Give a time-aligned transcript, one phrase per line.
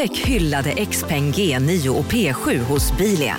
[0.00, 3.36] Upptäck hyllade XPeng G9 och P7 hos Bilia.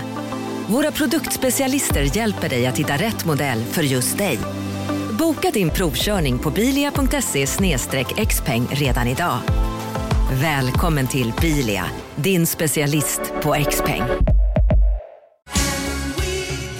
[0.67, 4.39] Våra produktspecialister hjälper dig att hitta rätt modell för just dig.
[5.19, 7.47] Boka din provkörning på bilia.se
[8.25, 9.39] xpeng redan idag.
[10.41, 11.85] Välkommen till Bilia,
[12.15, 14.03] din specialist på XPeng.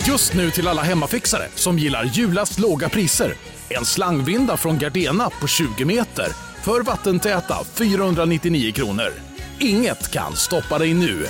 [0.07, 3.33] Just nu till alla hemmafixare som gillar julast låga priser.
[3.69, 6.27] En slangvinda från Gardena på 20 meter
[6.63, 9.30] för vattentäta 499 kronor.
[9.61, 11.25] Inget kan stoppa dig nu.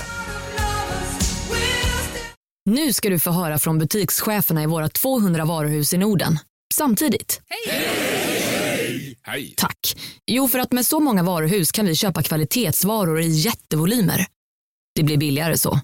[2.65, 6.39] Nu ska du få höra från butikscheferna i våra 200 varuhus i Norden.
[6.73, 7.41] Samtidigt.
[9.23, 9.53] Hej!
[9.57, 9.97] Tack.
[10.27, 14.25] Jo, för att med så många varuhus kan vi köpa kvalitetsvaror i jättevolymer.
[14.95, 15.79] Det blir billigare så.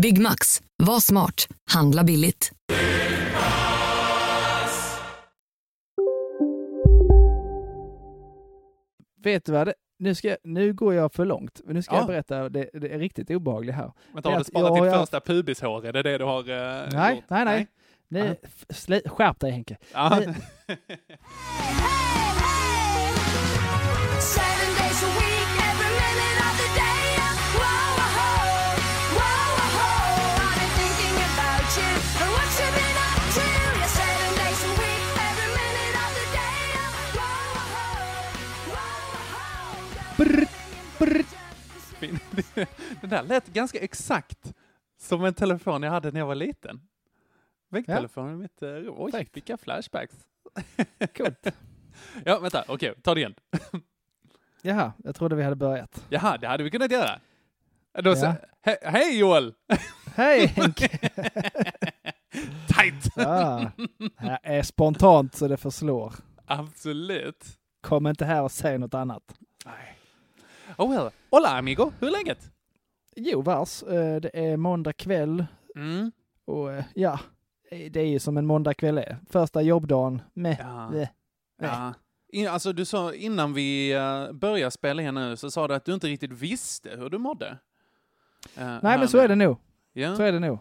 [0.00, 0.62] Byggmax.
[0.82, 1.48] Var smart.
[1.70, 2.52] Handla billigt.
[9.24, 9.66] Vet du vad?
[9.66, 11.60] Det, nu, ska, jag- nu går jag för långt.
[11.64, 11.98] Men nu ska Ja.
[12.00, 13.92] jag berätta det, det är riktigt obehagligt här.
[14.12, 15.86] Vänta, har du sparat ditt jag- första pubishår?
[15.86, 16.46] Är det det du har uh,
[16.92, 17.24] Nej, gjort?
[17.28, 17.66] nej, nej.
[18.08, 19.76] Nej, slä, skärp dig Henke.
[19.92, 20.20] Ja.
[40.18, 40.46] whoa.
[41.98, 42.18] Fin.
[43.00, 44.54] Den där lät ganska exakt
[44.98, 46.80] som en telefon jag hade när jag var liten.
[47.70, 48.94] Väggtelefonen i mitt eh, rum.
[48.98, 49.36] Oj, Perfekt.
[49.36, 50.14] vilka flashbacks.
[51.16, 51.46] Coolt.
[52.24, 53.34] Ja, vänta, okej, ta det igen.
[54.62, 56.04] Jaha, jag trodde vi hade börjat.
[56.08, 57.20] Jaha, det hade vi kunnat göra.
[58.02, 58.34] Då Ja.
[58.62, 59.54] he, hej Joel!
[60.14, 60.88] Hej Henke!
[62.68, 63.12] Tight!
[63.16, 66.14] Ja, det här är spontant så det förslår.
[66.46, 67.44] Absolut.
[67.80, 69.34] Kom inte här och säg något annat.
[70.78, 71.10] Oh well.
[71.30, 72.50] Hola amigo, hur är läget?
[73.16, 73.82] Jo, vars.
[73.82, 76.12] Eh, Det är måndag kväll Mm.
[76.44, 77.20] och eh, ja,
[77.70, 79.18] det är ju som en måndag kväll är.
[79.30, 80.56] Första jobbdagen med.
[80.60, 80.90] Ja.
[80.90, 81.12] Nej.
[81.62, 81.94] Ja.
[82.32, 85.84] In, alltså du sa innan vi uh, började spela in nu så sa du att
[85.84, 87.46] du inte riktigt visste hur du mådde.
[88.56, 89.56] Eh, Nej, men så är det nog.
[89.92, 90.58] Ja, Så är det nog.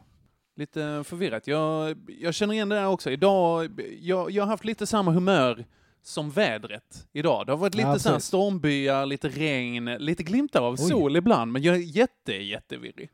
[0.55, 1.47] lite förvirrat.
[1.47, 3.11] Jag, jag känner igen det där också.
[3.11, 5.65] Idag, jag, jag har haft lite samma humör
[6.07, 7.45] som vädret idag.
[7.45, 10.77] Det har varit lite Ja, så stormbyar, lite regn, lite glimtar av Oj.
[10.77, 13.09] sol ibland, men jag är jätte, jättevirrig.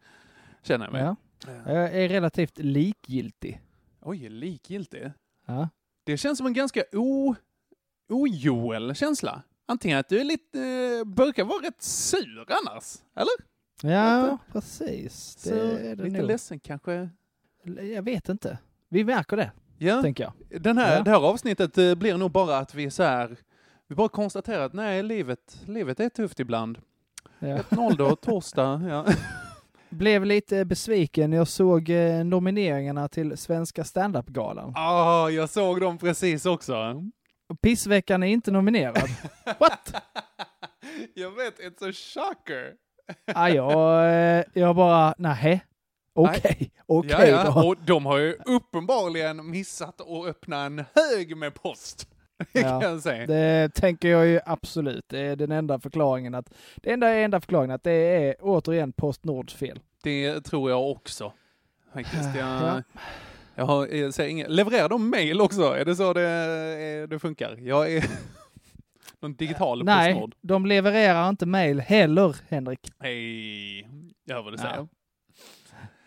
[0.63, 1.01] Känner jag mig.
[1.01, 1.15] Ja.
[1.73, 3.61] Jag är relativt likgiltig.
[4.01, 5.11] Oj, likgiltig.
[5.45, 5.69] Ja.
[6.03, 7.35] Det känns som en ganska o,
[8.09, 9.41] ojoel känsla.
[9.65, 13.51] Antingen att du är lite, eh, brukar vara rätt sur annars, eller?
[13.93, 15.35] Ja, precis.
[15.35, 16.27] Det Så, är det lite nog.
[16.27, 17.09] ledsen kanske.
[17.93, 18.57] Jag vet inte.
[18.89, 19.51] Vi märker det,
[19.83, 20.61] Ja, tänker jag.
[20.61, 21.03] den här, Ja.
[21.03, 23.37] det här avsnittet eh, blir nog bara att vi så här,
[23.87, 26.77] vi bara konstaterar att nej, livet, livet är tufft ibland.
[27.39, 27.57] Ja.
[27.57, 28.81] 1-0 då, torsdag.
[28.89, 29.05] Ja.
[29.89, 31.33] Blev lite besviken.
[31.33, 34.73] Jag såg eh, nomineringarna till Svenska standup-galan.
[34.75, 37.03] Ah, jag såg dem precis också.
[37.61, 39.09] Pissveckan är inte nominerad.
[39.59, 39.93] What?
[41.13, 42.73] jag vet, it's a shocker.
[43.35, 45.63] Ah, jag, eh, jag bara, nej.
[46.13, 47.63] Okej, okej ja, ja.
[47.67, 52.07] Och de har ju uppenbarligen missat att öppna en hög med post.
[52.51, 52.99] Ja.
[53.27, 55.05] Det tänker jag ju absolut.
[55.09, 59.53] Det är den enda förklaringen att, det enda, enda förklaringen att det är återigen Postnords
[59.53, 59.79] fel.
[60.03, 61.33] Det tror jag också.
[61.93, 62.35] Faktiskt.
[62.35, 62.83] Jag, Ja.
[63.55, 64.49] jag har, jag säger inget.
[64.51, 65.61] Levererar de mail också?
[65.63, 67.55] Är det så det, är- det funkar?
[67.59, 68.05] Jag är
[69.19, 70.35] någon digital Nej, Postnord.
[70.41, 72.91] de levererar inte mail heller, Henrik.
[72.99, 73.79] Hej,
[74.25, 74.69] jag hör vad du Ja.
[74.69, 74.87] säger.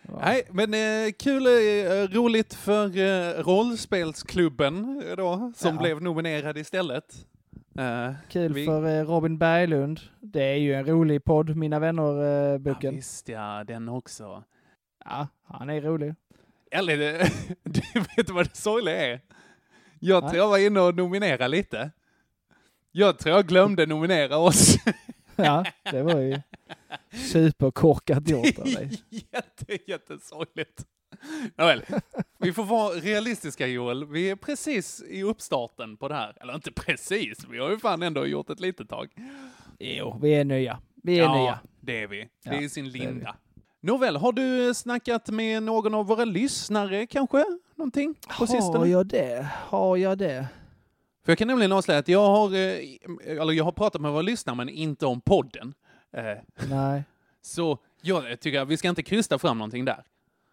[0.09, 0.19] Ja.
[0.25, 5.81] Nej, men eh, kul, eh, roligt för eh, rollspelsklubben eh, då, som Ja.
[5.83, 7.15] blev nominerad istället.
[7.79, 10.01] Eh, Kul vi- för eh, Robin Berglund.
[10.21, 12.95] Det är ju en rolig podd, Mina ja, vänner-boken.
[12.95, 14.45] visst ja, den också.
[15.05, 16.15] Ja, han är rolig.
[16.71, 16.97] Eller,
[17.63, 17.81] du
[18.17, 19.21] vet vad det sorgliga är?
[20.01, 20.31] Jag Nej.
[20.31, 21.91] tror jag var inne och nominerade lite.
[22.93, 24.77] Jag tror jag glömde nominera oss.
[25.37, 26.41] Ja, det var ju
[27.31, 28.91] superkorkat gjort av dig.
[29.33, 30.85] Jätte, jättesorgligt.
[31.57, 31.83] Nåväl,
[32.39, 34.05] vi får vara realistiska Joel.
[34.07, 36.37] Vi är precis i uppstarten på det här.
[36.41, 39.09] Eller inte precis, vi har ju fan ändå gjort ett litet tag.
[39.79, 40.79] Jo, vi är nya.
[41.03, 41.59] Vi är ja, nya.
[41.81, 42.21] det är vi.
[42.21, 43.37] Det Ja, är i sin linda.
[43.81, 47.45] Nåväl, har du snackat med någon av våra lyssnare kanske?
[47.77, 48.87] Någonting på Har sistone?
[48.89, 49.49] jag det?
[49.69, 50.47] Har jag det?
[51.25, 52.79] För jag kan nämligen avslöja att jag har, eh,
[53.27, 55.75] eller jag har pratat med våra lyssnare men inte om podden.
[56.13, 56.23] Eh,
[56.69, 57.05] Nej.
[57.43, 60.05] Så jag tycker att vi ska inte krysta fram någonting där.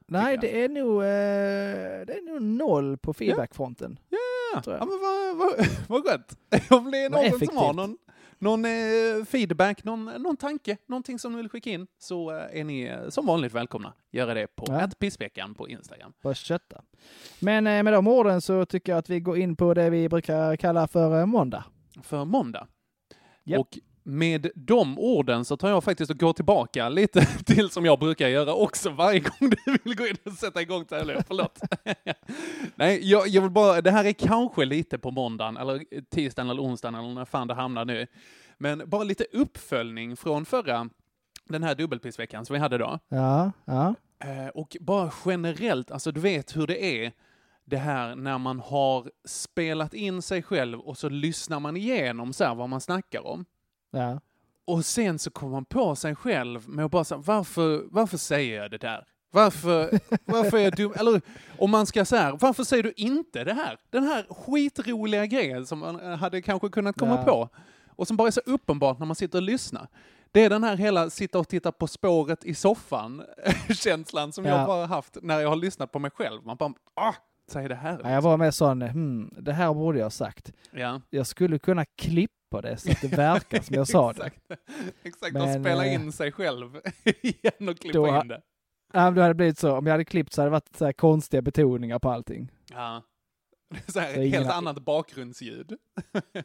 [0.07, 3.99] Nej, det är nog, eh, det är nog noll på feedbackfronten.
[4.09, 4.17] Ja,
[4.65, 4.75] jag.
[4.79, 6.37] ja men vad, vad, vad gott.
[6.69, 7.97] Om det är någon som har någon,
[8.41, 8.71] någon eh,
[9.27, 13.09] feedback, någon, någon tanke, någonting som ni vill skicka in, så eh, är ni eh,
[13.09, 13.93] som vanligt välkomna.
[14.11, 14.89] Göra det på Ja.
[14.99, 16.13] pissveckan på Instagram.
[16.23, 16.81] Bara kötta.
[17.39, 20.09] Men eh, med de orden så tycker jag att vi går in på det vi
[20.09, 21.63] brukar kalla för eh, måndag.
[22.03, 22.67] För måndag.
[23.43, 23.59] Japp.
[23.59, 27.99] Och med de orden så tar jag faktiskt och går tillbaka lite till som jag
[27.99, 31.23] brukar göra också varje gång du vill gå in och sätta igång tävlingen.
[31.27, 31.59] Förlåt.
[32.75, 36.61] Nej, jag, jag vill bara, det här är kanske lite på måndagen, eller tisdagen eller
[36.61, 38.07] onsdagen eller när fan det hamnar nu.
[38.57, 40.89] Men bara lite uppföljning från förra,
[41.49, 42.99] den här dubbelpissveckan som vi hade då.
[43.07, 43.95] Ja, ja.
[44.23, 47.11] Eh, och bara generellt, alltså du vet hur det är
[47.65, 52.53] det här när man har spelat in sig själv och så lyssnar man igenom så
[52.53, 53.45] vad man snackar om.
[53.91, 54.19] Ja.
[54.65, 58.61] Och sen så kommer man på sig själv med att bara säga, varför, varför säger
[58.61, 59.05] jag det där?
[59.33, 60.93] Varför, varför är jag dum?
[60.95, 61.21] Eller
[61.57, 63.77] om man ska säga, varför säger du inte det här?
[63.89, 67.23] Den här skitroliga grejen som man eh, hade kanske kunnat komma Ja.
[67.23, 67.49] på.
[67.95, 69.87] Och som bara är så uppenbart när man sitter och lyssnar.
[70.31, 73.23] Det är den här hela sitta och titta på spåret i soffan
[73.69, 74.57] känslan som Ja.
[74.57, 76.45] jag bara haft när jag har lyssnat på mig själv.
[76.45, 77.13] Man bara, ah,
[77.51, 77.99] säg det här.
[78.03, 80.53] ja jag var med sån, hmm, det här borde jag ha sagt.
[80.71, 81.01] Ja.
[81.09, 84.31] Jag skulle kunna klippa det så att det verkar som jag sa det.
[85.03, 86.79] Exakt, Men, och spela eh, in sig själv
[87.21, 88.41] igen och klippa då ha- in det.
[88.93, 90.93] Ja, men det hade blivit så, om jag hade klippt så hade det varit så
[90.93, 92.51] konstiga betoningar på allting.
[92.71, 93.03] Ja.
[93.87, 95.77] Så här, Så helt annat bakgrundsljud.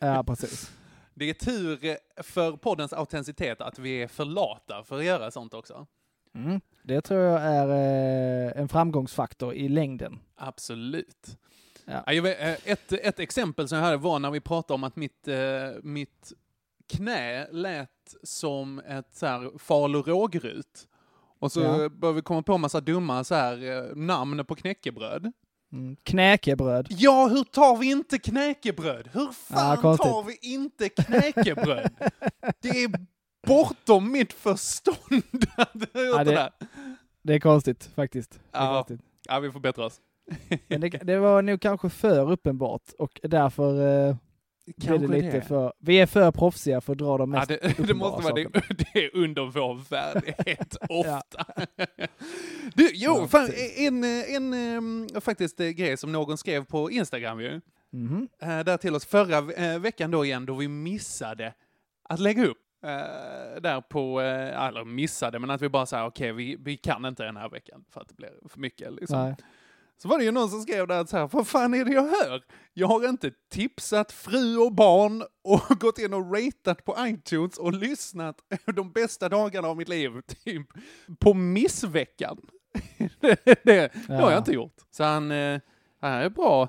[0.00, 0.72] Ja, precis.
[1.14, 5.54] Det är tur för poddens autenticitet att vi är för lata för att göra sånt
[5.54, 5.86] också.
[6.34, 6.60] Mm.
[6.82, 10.18] Det tror jag är eh, en framgångsfaktor i längden.
[10.36, 11.38] Absolut.
[11.86, 12.02] Ja.
[12.06, 14.84] Ja, jag vet, eh, ett, ett exempel som jag hade var när vi pratade om
[14.84, 15.36] att mitt, eh,
[15.82, 16.32] mitt
[16.88, 17.90] knä lät
[18.22, 20.88] som ett så här fal och rågrut.
[21.38, 21.88] Och så Ja.
[21.88, 25.32] började vi komma på massa dumma så här, eh, namn på knäckebröd.
[25.72, 25.96] Mm.
[26.02, 26.86] Knäckebröd.
[26.90, 29.08] Ja, hur tar vi inte knäckebröd?
[29.12, 30.06] Hur fan konstigt.
[30.12, 31.90] tar vi inte knäckebröd?
[32.60, 32.90] det är
[33.46, 36.50] bortom mitt förstånd att Ja, det
[37.22, 38.40] det- är konstigt faktiskt.
[38.52, 38.74] Ja.
[38.74, 39.00] konstigt.
[39.28, 40.00] Ja, vi får bättra oss.
[40.68, 43.70] Men det, det var nog kanske för uppenbart och därför
[44.08, 44.16] eh,
[44.76, 45.72] blev det lite för...
[45.78, 48.34] Vi är för proffsiga för att dra de Ja, mest det, det uppenbara måste vara
[48.34, 48.48] det,
[48.92, 51.18] det är under vår värdighet Ja.
[51.18, 51.44] ofta.
[52.74, 53.78] Du, jo, Ja, fan, precis.
[53.78, 57.60] en, en, em, faktiskt eh, grej som någon skrev på Instagram ju,
[57.92, 58.28] Mhm.
[58.42, 61.54] eh, där till oss förra eh, veckan då igen, då vi missade
[62.08, 62.58] att lägga upp.
[62.84, 67.04] eh, där på, eh, eller missade, men att vi bara sa okej, vi, vi kan
[67.04, 68.92] inte den här veckan för att det blir för mycket.
[68.92, 69.18] Liksom.
[69.22, 69.34] Nej.
[69.98, 71.92] Så var det ju någon som skrev där att så här, vad fan är det
[71.92, 72.44] jag hör?
[72.72, 77.72] Jag har inte tipsat fru och barn och gått in och ratat på iTunes och
[77.72, 78.36] lyssnat
[78.76, 80.66] de bästa dagarna av mitt liv, typ,
[81.18, 82.40] på missveckan.
[83.20, 84.30] det, det, det har Ja.
[84.30, 84.74] jag inte gjort.
[84.90, 85.60] Så han, eh,
[86.00, 86.68] han är bra,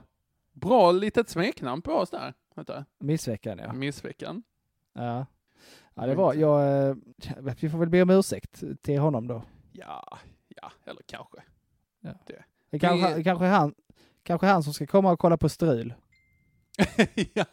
[0.54, 2.34] bra litet smeknamn på oss där.
[2.56, 3.74] Vänta, Missveckan ja.
[3.74, 4.44] missveckan.
[4.94, 5.26] Ja,
[5.96, 6.96] ja det var, jag, eh,
[7.62, 9.44] vi får väl be om ursäkt till honom då.
[9.72, 10.18] Ja,
[10.62, 11.38] ja, eller kanske.
[12.26, 12.44] Det
[12.80, 13.74] kanske, Det- kanske, han,
[14.24, 15.94] kanske han som ska komma och kolla på strul.
[17.34, 17.46] ja,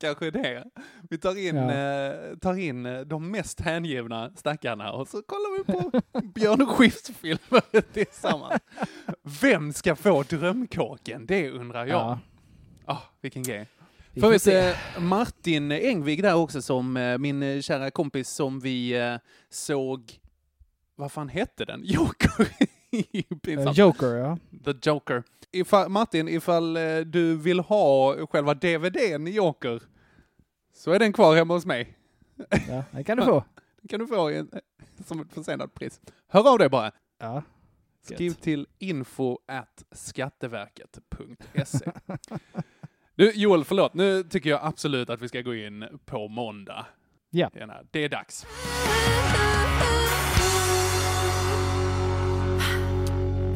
[0.00, 0.64] kanske det.
[1.10, 1.72] Vi tar in, Ja.
[1.72, 6.00] eh, tar in eh, de mest hängivna stackarna och så kollar vi på
[6.34, 8.60] Björn Skifs-filmer tillsammans.
[9.42, 11.26] Vem ska få drömkåken?
[11.26, 11.96] Det undrar jag.
[12.00, 12.18] Ja,
[12.94, 13.68] Ah, vilken grej.
[14.12, 14.74] vi får vet, se.
[14.98, 18.94] Martin Engvig där också som eh, min eh, kära kompis som vi
[19.50, 20.18] såg,
[20.96, 21.80] vad fan hette den?
[21.84, 22.48] Joker.
[23.12, 23.78] Eh, Pinsamt.
[23.78, 24.38] Joker ja.
[24.64, 25.22] The Joker.
[25.52, 29.82] Ifall, Martin, ifall eh, du vill ha själva DVDn i Joker
[30.74, 31.96] så är den kvar hemma hos mig.
[32.68, 32.84] ja.
[32.90, 33.44] Det kan du få.
[33.80, 34.50] Den kan du få en,
[35.06, 36.00] som ett försenat pris.
[36.28, 36.92] Hör av dig bara.
[37.18, 37.42] Ja.
[38.02, 38.42] Skriv Gött.
[38.42, 41.90] till info at skatteverket.se.
[43.14, 43.94] Du, Joel, förlåt.
[43.94, 46.86] Nu tycker jag absolut att vi ska gå in på måndag.
[47.30, 47.50] Ja.
[47.90, 48.46] Det är dags.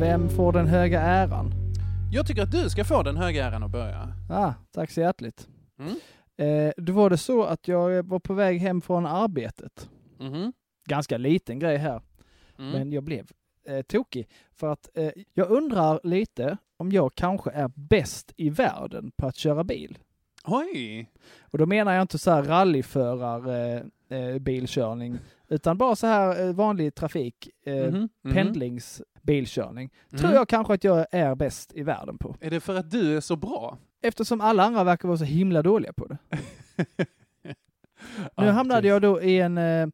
[0.03, 1.53] Vem får den höga äran?
[2.13, 4.09] Jag tycker att du ska få den höga äran att börja.
[4.31, 5.49] Ah, tack så hjärtligt.
[5.79, 5.95] Mm.
[6.37, 9.89] Eh, då var det så att jag var på väg hem från arbetet.
[10.19, 10.53] Mhm.
[10.89, 12.01] Ganska liten grej här,
[12.59, 12.71] Mm.
[12.71, 13.31] men jag blev
[13.69, 14.29] eh, tokig.
[14.55, 19.37] För att eh, jag undrar lite om jag kanske är bäst i världen på att
[19.37, 19.99] köra bil.
[20.45, 21.11] Oj!
[21.41, 23.83] Och då menar jag inte så här rallyförar eh,
[24.19, 25.19] eh, bilkörning,
[25.53, 28.09] utan bara så här eh, vanlig trafik, eh, Mhm.
[28.23, 28.35] Mhm.
[28.35, 29.91] pendlingsbilkörning.
[30.11, 30.35] Tror Mhm.
[30.35, 32.37] jag kanske att jag är bäst i världen på.
[32.41, 33.79] Är det för att du är så bra?
[34.03, 36.19] Eftersom alla andra verkar vara så himla dåliga på det.
[38.37, 39.89] Nu Ja, hamnade jag då i en, eh, eh,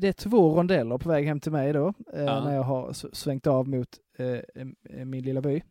[0.00, 2.44] det är två rondeller på väg hem till mig då, eh, Ja.
[2.44, 3.88] när jag har svängt av mot
[4.18, 5.62] eh, eh, min lilla by.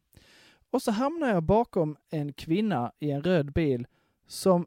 [0.72, 3.88] Och så hamnar jag bakom en kvinna i en röd bil
[4.28, 4.66] som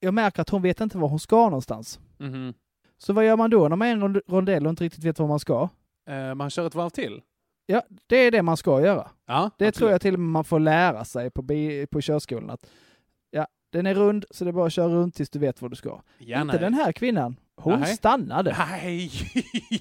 [0.00, 2.00] jag märker att hon vet inte var hon ska någonstans.
[2.18, 2.54] Mhm.
[3.06, 5.04] Så vad gör man då när man är i en rond- rondell och inte riktigt
[5.04, 5.68] vet var man ska?
[6.08, 7.20] Eh, man kör ett varv till.
[7.66, 9.10] Ja, det är det man ska göra.
[9.26, 9.74] Ja, Det absolut.
[9.74, 12.50] tror jag till och med man får lära sig på, bi- på körskolan.
[12.50, 12.66] Att,
[13.30, 15.68] ja, den är rund, så det är bara att köra runt tills du vet var
[15.68, 16.00] du ska.
[16.18, 16.60] Ja, inte nej.
[16.60, 17.36] den här kvinnan.
[17.56, 17.96] Hon Nej.
[17.96, 18.56] stannade.
[18.70, 19.10] Nej!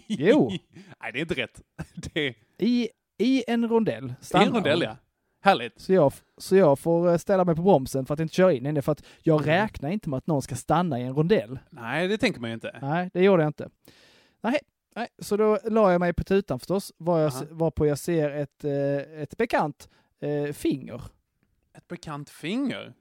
[0.08, 0.50] Jo.
[1.02, 1.62] Nej, det är inte rätt.
[2.14, 4.90] Det I, I en rondell i stannar en rondell, hon.
[4.90, 4.96] ja.
[5.44, 5.80] Härligt.
[5.82, 8.66] Så jag, så jag får eh, ställa mig på bromsen för att inte köra in
[8.66, 9.46] henne, för att jag Mm.
[9.56, 11.60] räknar inte med att någon ska stanna i en rondell.
[11.70, 12.80] Nej, det tänker man ju inte.
[12.82, 13.70] Nej, det gjorde jag inte.
[14.44, 14.60] Nej,
[14.96, 15.08] nej.
[15.20, 17.44] så då la jag mig på tutan förstås, var jag, Aha.
[17.52, 21.02] varpå jag ser ett, eh, ett bekant eh, finger.
[21.78, 22.94] Ett bekant finger.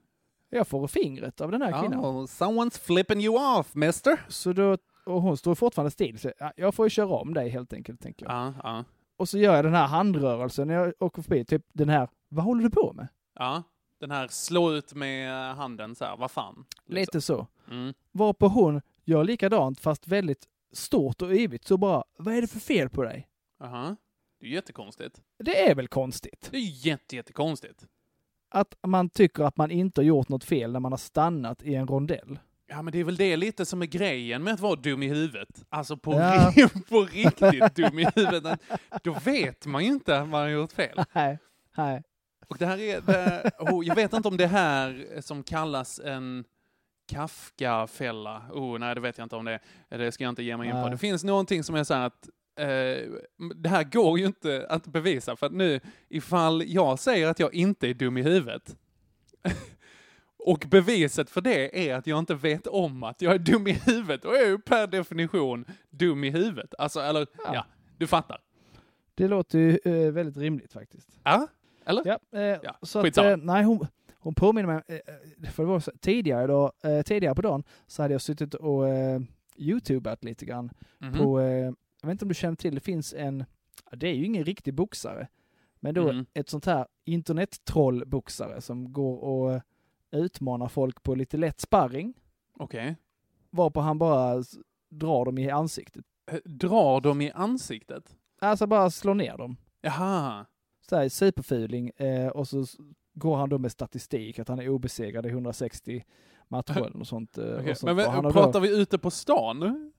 [0.49, 1.99] Jag får fingret av den här kvinnan.
[1.99, 4.19] Oh, someone's flipping you off, mister.
[4.27, 7.49] Så då, och hon står fortfarande still, så ja, jag får ju köra om dig
[7.49, 8.33] helt enkelt, tänker jag.
[8.35, 8.83] Ja, ja.
[9.17, 12.45] Och så gör jag den här handrörelsen när jag åker förbi, typ den här, vad
[12.45, 13.07] håller du på med?
[13.35, 13.63] Ja.
[13.99, 16.65] Den här slå ut med handen så här, vad fan.
[16.85, 16.95] liksom.
[16.95, 17.47] Lite så.
[17.71, 17.93] Mm.
[18.11, 22.59] Varpå hon gör likadant, fast väldigt stort och yvigt, så bara, vad är det för
[22.59, 23.27] fel på dig?
[23.63, 23.95] Aha.
[24.39, 25.21] Det är jättekonstigt.
[25.43, 26.47] Det är väl konstigt?
[26.51, 27.85] Det är ju jätte, jättekonstigt.
[28.49, 31.75] Att man tycker att man inte har gjort något fel när man har stannat i
[31.75, 32.39] en rondell.
[32.67, 35.07] Ja, men det är väl det lite som är grejen med att vara dum i
[35.07, 35.65] huvudet.
[35.69, 36.53] Alltså på, Ja.
[36.89, 38.61] på riktigt dum i huvudet.
[39.03, 41.03] Då vet man ju inte att man har gjort fel.
[41.13, 41.39] Nej,
[41.77, 42.03] nej.
[42.53, 46.43] Och det här är, det, oh, jag vet inte om det här som kallas en
[47.07, 48.41] Kafka-fälla.
[48.51, 49.97] Oh, nej, det vet jag inte om det är.
[49.97, 50.89] Det ska jag inte ge mig in på.
[50.89, 52.29] Det finns någonting som är så här att
[52.59, 52.65] eh,
[53.55, 55.79] det här går ju inte att bevisa för att nu,
[56.09, 58.75] ifall jag säger att jag inte är dum i huvudet
[60.37, 63.71] och beviset för det är att jag inte vet om att jag är dum i
[63.71, 66.73] huvudet, då är jag ju per definition dum i huvudet.
[66.77, 67.65] Alltså, eller, ja, Ja.
[67.97, 68.41] du fattar.
[69.15, 71.09] Det låter ju eh, väldigt rimligt faktiskt.
[71.23, 71.47] Ja,
[71.85, 72.01] eller?
[72.05, 73.87] Ja, eh, Ja, så att, eh, nej, hon,
[74.19, 74.95] hon påminner mig, eh,
[75.43, 78.53] eh, för det var så, tidigare, då, eh, tidigare på dagen så hade jag suttit
[78.53, 79.21] och eh,
[79.57, 81.13] youtubat lite grann Mhm.
[81.13, 81.47] på, eh,
[82.01, 83.45] jag vet inte om du känner till, det finns en,
[83.91, 85.27] det är ju ingen riktig boxare,
[85.79, 86.25] men då Mm.
[86.33, 89.61] ett sånt här internettrollboxare som går och
[90.11, 92.13] utmanar folk på lite lätt sparring,
[92.59, 92.95] Okej.
[93.49, 94.43] varpå han bara
[94.89, 96.05] drar dem i ansiktet.
[96.45, 98.15] Drar de i ansiktet?
[98.39, 99.57] Alltså bara slår ner dem.
[99.81, 100.45] Jaha.
[100.89, 102.65] Så här superfuling eh, och så
[103.13, 106.05] går han då med statistik att han är obesegrad i 160
[106.47, 107.37] matcher och sånt.
[107.37, 107.95] Eh, och sånt.
[107.95, 109.91] Men, Och han men har pratar då, vi ute på stan nu?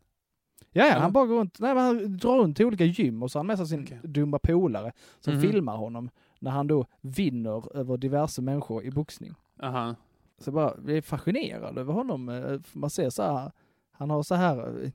[0.73, 3.31] ja, ja, han bara går runt, nej, men han drar runt till olika gym och
[3.31, 4.00] så har han med sig sin Okej.
[4.05, 5.43] dumma polare som Mhm.
[5.43, 9.35] filmar honom när han då vinner över diverse människor i boxning.
[9.62, 9.95] Aha.
[10.38, 12.29] Så jag bara, vi är fascinerade över honom.
[12.29, 13.53] eh, Man ser så här,
[13.93, 14.91] han har så här, eh,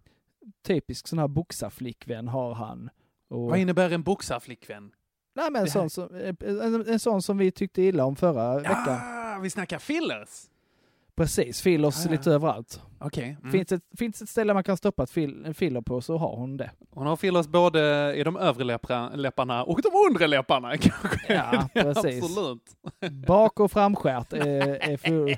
[0.63, 2.89] typisk sån här boxarflickvän har han.
[3.27, 4.91] Och, Vad innebär en boxarflickvän?
[5.39, 8.59] Nej, men en, sån som, en, en, en sån som vi tyckte illa om förra
[8.59, 8.85] veckan.
[8.87, 10.29] Ja, vi snackar fillers.
[11.19, 12.11] Precis, fillers Ja.
[12.11, 12.81] lite överallt.
[12.99, 13.37] Okej.
[13.39, 13.51] Mm.
[13.51, 16.35] Finns, ett, finns ett ställe man kan stoppa ett fil, en filler på så har
[16.35, 16.71] hon det.
[16.91, 21.33] Hon har fillers både i de övre läppra, läpparna och de undre läpparna kanske.
[21.33, 22.23] Ja, precis.
[22.23, 22.61] Absolut.
[23.27, 25.37] Bak och framskärt är, är full.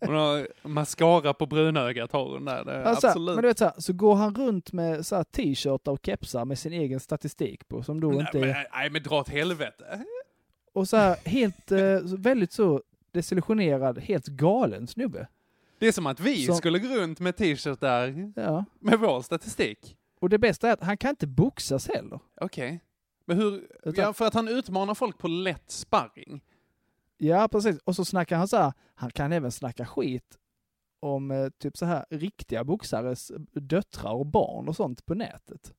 [0.06, 2.64] Hon har mascara på brunögat har hon där.
[2.64, 3.34] Det är Alltså, absolut.
[3.34, 6.44] men du vet så, här, så går han runt med så här t-shirtar och kepsar
[6.44, 8.66] med sin egen statistik på som då nej, inte är...
[8.72, 10.04] nej men dra åt helvete.
[10.72, 12.82] Och så här helt, eh, väldigt så
[13.18, 15.28] desillusionerad, helt galen snubbe.
[15.78, 18.64] Det är som att vi Som- skulle gå runt med t-shirt där Ja.
[18.78, 19.96] med vår statistik.
[20.20, 22.20] Och det bästa är att han kan inte boxas heller.
[22.40, 22.80] Okej.
[23.24, 26.40] Men hur, Utan- ja, för att han utmanar folk på lätt sparring.
[27.18, 27.78] Ja, precis.
[27.84, 30.38] Och så snackar han så här, han kan även snacka skit
[31.00, 35.74] om eh, typ så här riktiga boxares döttrar och barn och sånt på nätet.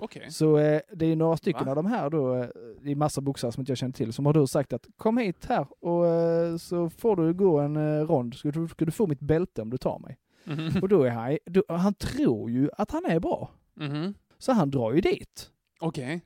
[0.00, 0.30] Okej.
[0.30, 1.70] Så eh, det är några stycken Va?
[1.70, 2.46] av de här då, eh,
[2.82, 5.18] det är massa boxare som inte jag känner till, som har då sagt att kom
[5.18, 8.90] hit här och eh, så får du gå en eh, rond, ska du, ska du
[8.92, 10.18] få mitt bälte om du tar mig.
[10.44, 10.82] Mhm.
[10.82, 14.14] Och då är han, då, han tror ju att han är bra, Mhm.
[14.38, 15.50] så han drar ju dit.
[15.80, 16.20] Okej.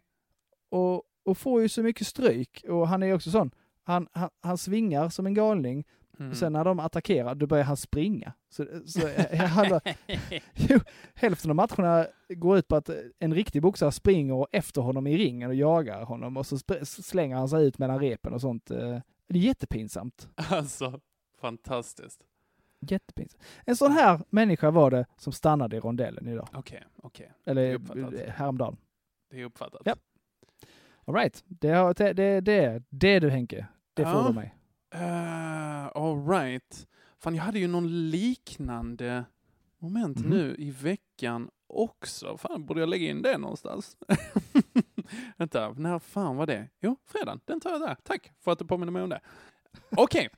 [0.71, 3.51] Och, och får ju så mycket stryk, och han är också sån,
[3.83, 5.85] han, han, han svingar som en galning,
[6.21, 6.35] Mm.
[6.35, 8.33] sen när de attackerar, då börjar han springa.
[8.49, 9.81] Så, så eh, han, bara-
[10.55, 10.79] jo,
[11.15, 15.49] hälften av matcherna går ut på att en riktig boxare springer efter honom i ringen
[15.51, 18.71] och jagar honom och så slänger han sig ut mellan repen och sånt.
[18.71, 18.99] eh.
[19.29, 20.29] Det är jättepinsamt.
[20.35, 21.01] Alltså,
[21.41, 22.21] fantastiskt.
[22.81, 23.43] Jättepinsamt.
[23.67, 26.49] En sån här människa var det som stannade i rondellen idag.
[26.53, 27.33] Okej, okej.
[27.45, 28.77] Det är Eller eh, häromdagen.
[29.31, 29.83] Det är uppfattat.
[29.85, 29.95] Ja.
[31.07, 31.45] All right.
[31.47, 34.25] Det, det, det, det, det du Henke, det får Ja.
[34.29, 34.55] du mig.
[34.95, 36.87] Uh, all right.
[37.21, 39.25] Fan, jag hade ju någon liknande
[39.79, 40.31] moment Mhm.
[40.31, 42.37] nu i veckan också.
[42.39, 43.97] Fan, borde jag lägga in det någonstans?
[45.37, 46.69] Vänta, när fan var det?
[46.81, 47.41] Jo, fredagen.
[47.45, 47.97] Den tar jag där.
[48.03, 49.21] Tack för att du påminner mig om det.
[49.97, 50.29] Okej.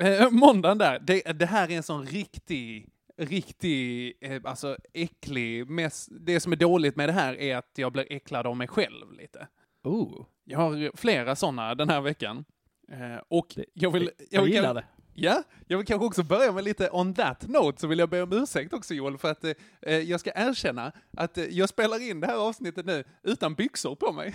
[0.00, 6.08] Eh, måndagen där, det, det här är en sån riktig, riktig, eh, alltså äcklig, mest,
[6.10, 9.12] det som är dåligt med det här är att jag blir äcklad av mig själv
[9.12, 9.48] lite.
[9.84, 12.44] Oh, Jag har flera sådana den här veckan.
[12.92, 14.10] Eh, och Det- jag vill...
[14.18, 14.84] jag Jag vill gillar kan- det.
[15.20, 18.22] Ja, jag vill kanske också börja med lite on that note, så vill jag be
[18.22, 19.52] om ursäkt också Joel, för att eh,
[19.82, 23.94] eh, jag ska erkänna att eh, jag spelar in det här avsnittet nu utan byxor
[23.96, 24.34] på mig.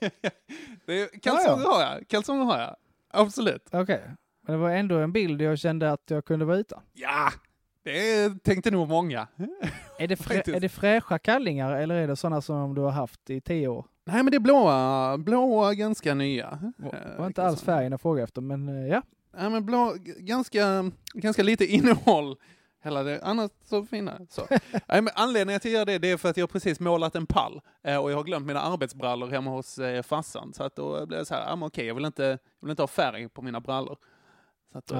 [0.86, 2.76] det är, kalsonger har jag, kalsonger har jag.
[3.10, 3.68] Absolut.
[3.72, 4.02] Okej.
[4.46, 6.82] Men det var ändå en bild jag kände att jag kunde vara utan.
[6.92, 7.30] Ja,
[7.82, 9.28] det tänkte nog många.
[9.98, 13.30] Är det, frä, är det fräscha kallingar eller är det sådana som du har haft
[13.30, 13.86] i tio år?
[14.04, 16.72] Nej, men det är blåa, blåa ganska nya.
[16.76, 17.78] Det Eh, var inte alls kalsonger.
[17.78, 19.02] färgen jag frågade efter, men eh, ja.
[19.38, 22.36] Nej, men blå, ganska, ganska lite innehåll.
[22.82, 24.20] Hela det, annars så fina.
[24.30, 24.42] Så.
[24.88, 27.14] Nej, men anledningen till att jag gör det, det är för att jag precis målat
[27.16, 30.52] en pall eh, och jag har glömt mina arbetsbrallor hemma hos eh, farsan.
[30.52, 32.82] Så att då blev det så här, ah, okej, jag vill inte, jag vill inte
[32.82, 33.96] ha färg på mina brallor.
[34.72, 34.94] Så att då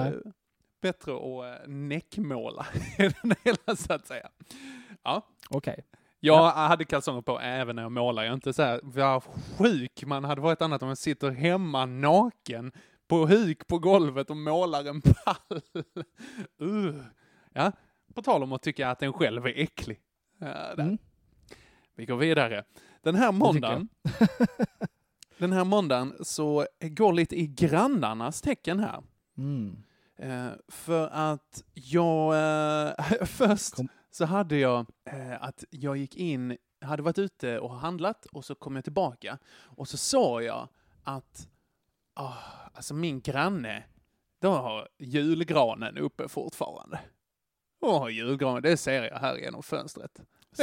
[0.81, 2.65] bättre att näckmåla
[2.97, 4.29] den hela så att säga.
[5.03, 5.85] Ja, Okej.
[6.19, 8.23] jag hade kalsonger på även när jag målar.
[8.23, 9.23] Jag är inte så här, vad
[9.57, 12.71] sjuk man hade varit annat om man sitter hemma naken
[13.07, 15.61] på huk på golvet och målar en pall.
[16.61, 16.95] Uh.
[17.53, 17.71] Ja,
[18.13, 19.99] på tal om att tycka att en själv är äcklig.
[20.37, 20.71] Ja.
[20.71, 20.97] Mm.
[21.95, 22.63] Vi går vidare.
[23.01, 23.33] Den här jag.
[23.33, 23.89] måndagen,
[25.37, 29.03] den här måndagen så går lite i grannarnas tecken här.
[29.37, 29.83] Mm.
[30.19, 32.93] Eh, för att jag, eh,
[33.25, 33.87] först Kom.
[34.11, 38.55] så hade jag eh, att jag gick in, hade varit ute och handlat och så
[38.55, 40.67] kom jag tillbaka och så såg jag
[41.03, 41.47] att,
[42.13, 42.33] ah,
[42.73, 43.83] alltså min granne,
[44.41, 46.99] då har julgranen uppe fortfarande.
[47.81, 50.21] Åh, julgranen, det ser jag här genom fönstret.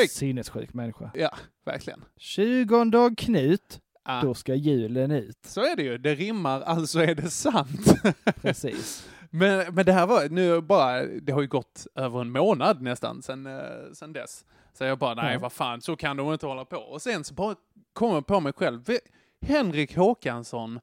[0.09, 1.11] Sinnessjuk människa.
[1.15, 2.05] Ja, verkligen.
[2.17, 5.39] 20 Knut, Ah, då ska julen ut.
[5.47, 7.95] så är det ju, det rimmar, alltså är det sant.
[8.43, 9.09] Precis.
[9.31, 13.23] Men, men det här var nu bara, det har ju gått över en månad nästan
[13.23, 13.63] sen, eh,
[13.95, 14.45] sen dess.
[14.73, 15.39] Så jag bara, nej Ja.
[15.39, 16.77] vad fan, så kan de inte hålla på.
[16.77, 17.55] Och sen så bara
[17.93, 18.99] kom jag på mig själv, "Ve-
[19.47, 20.81] Henrik Håkansson,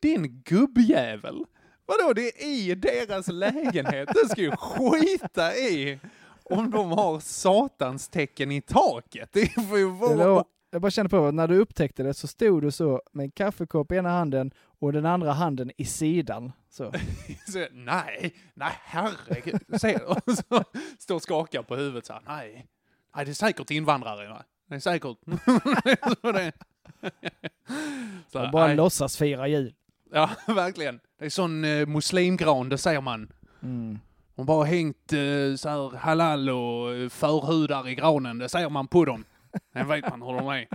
[0.00, 1.44] din gubbjävel.
[1.86, 6.00] Vadå, det är i deras lägenhet, du ska ju skita i
[6.44, 9.28] om de har satans tecken i taket.
[9.32, 10.44] Det får ju Det vara...
[10.70, 13.30] jag bara kände på att när du upptäckte det så stod du så med en
[13.30, 16.52] kaffekopp i ena handen och den andra handen i sidan.
[16.70, 16.92] Så.
[17.52, 19.62] Så, nej, nej herregud.
[20.06, 20.64] Och så
[20.98, 22.66] står och skakar på huvudet så här, nej.
[23.16, 24.28] Nej, det är säkert invandrare.
[24.28, 24.44] Va?
[24.68, 25.16] Det är säkert.
[26.22, 26.52] så det,
[28.32, 28.76] så, Och bara nej.
[28.76, 29.74] låtsas fira jul.
[30.12, 31.00] Ja, verkligen.
[31.18, 33.32] Det är sån eh, muslimgran, det säger man.
[33.62, 33.98] Mm.
[34.34, 38.88] De bara hängt eh, så här halal och eh, förhudar i granen, det säger man
[38.88, 39.24] på dem.
[39.72, 40.68] Sen vet man hur de är.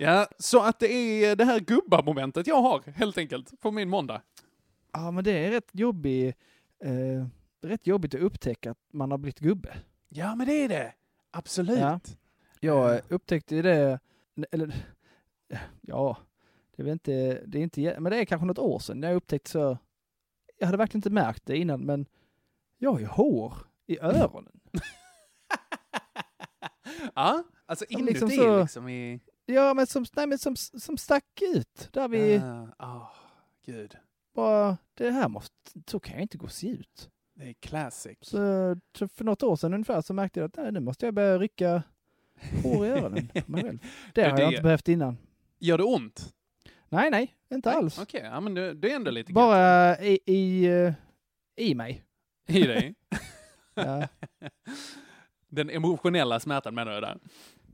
[0.00, 4.22] Ja, så att det är det här gubbamomentet jag har, helt enkelt, på min måndag.
[4.92, 6.28] Ja, men det är rätt jobbig,
[6.84, 7.26] eh,
[7.62, 9.76] rätt jobbigt att upptäcka att man har blivit gubbe.
[10.08, 10.92] Ja, men det är det.
[11.30, 11.78] Absolut.
[11.78, 12.00] Ja.
[12.60, 14.00] Jag eh, upptäckte ju det,
[14.50, 14.74] eller
[15.80, 16.16] ja,
[16.76, 19.14] det är väl inte, det är inte, men det är kanske något år sedan jag
[19.14, 19.78] upptäckte så,
[20.58, 22.06] jag hade verkligen inte märkt det innan, men
[22.78, 23.54] jag har ju hår
[23.86, 24.60] i öronen.
[27.14, 28.28] ja, alltså Som inuti liksom
[28.60, 29.20] liksom, så- i...
[29.54, 31.88] Ja, men som, nej, men som, som stack ut.
[31.92, 33.14] Där vi Ah, ah,
[33.66, 33.96] gud.
[34.34, 35.54] bara, det här måste,
[35.86, 37.10] så kan jag inte gå och se ut.
[37.34, 38.18] Det är classic.
[38.20, 38.36] Så,
[39.14, 41.82] för något år sedan ungefär så märkte jag att nej, nu måste jag börja rycka
[42.62, 43.78] hår i öronen på mig själv.
[44.14, 45.16] Det har jag det- inte behövt innan.
[45.58, 46.34] Gör det ont?
[46.88, 47.98] Nej, nej, inte Nej, alls.
[47.98, 49.34] Okej, ja, men det, det är ändå lite gött.
[49.34, 50.92] Bara i, i, eh,
[51.56, 52.04] i mig.
[52.46, 52.94] I dig.
[53.74, 54.08] Ja.
[55.48, 57.18] Den emotionella smärtan menar du där.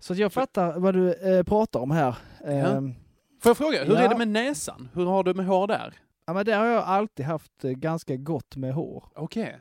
[0.01, 2.17] Så jag fattar vad du eh, pratar om här.
[2.45, 2.95] Ehm,
[3.43, 4.01] Får jag fråga, hur Ja.
[4.01, 4.89] är det med näsan?
[4.95, 5.95] Hur har du med hår där?
[6.27, 9.05] ja, men där har jag alltid haft eh, ganska gott med hår.
[9.17, 9.61] Okej.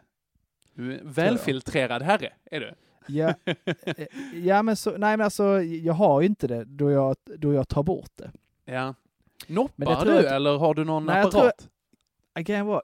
[0.73, 2.73] Du är en välfiltrerad herre, är du?
[3.07, 7.15] Ja, eh, ja men så, nej men alltså jag har ju inte det då jag,
[7.37, 8.31] då jag tar bort det.
[8.65, 8.93] Ja.
[9.47, 11.69] Noppar jag tror du att- eller har du någon Nej, jag apparat?
[12.33, 12.83] Ja, Grejen var,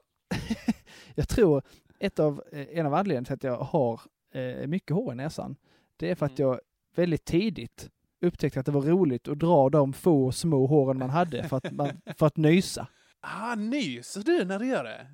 [1.14, 1.62] jag tror
[1.98, 4.00] ett av, eh, en av anledningarna till att jag har
[4.32, 5.56] eh, mycket hår i näsan,
[5.96, 6.50] det är för att Mm.
[6.50, 6.60] jag
[6.94, 11.48] väldigt tidigt upptäckte att det var roligt att dra de få små håren man hade
[11.48, 12.86] för att, man, för att nysa.
[13.20, 15.06] Ah, nyser du när du gör det?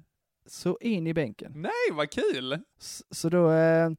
[0.47, 1.53] Så in i bänken.
[1.57, 2.59] Nej, vad kul!
[2.81, 3.91] S- Så då, eh,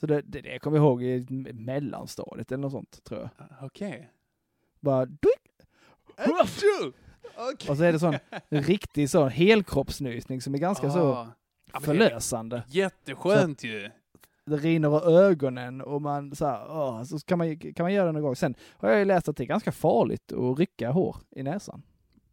[0.00, 3.28] så det, det, det kommer jag ihåg i mellanstadiet eller något sånt tror jag.
[3.38, 4.10] Ah, Okej.
[4.80, 5.66] Bara duik,
[6.16, 6.92] Achoo!
[7.36, 7.70] Okej.
[7.70, 8.14] och så är det sån
[8.48, 11.28] riktig sån helkroppsnysning som är ganska så Ah.
[11.72, 12.62] Är förlösande.
[12.68, 13.90] Jätteskönt ju.
[14.46, 18.06] Det rinner ur ögonen och man så här, åh, så kan man, kan man göra
[18.06, 18.36] det någon gång.
[18.36, 21.82] Sen har jag ju läst att det är ganska farligt att rycka hår i näsan.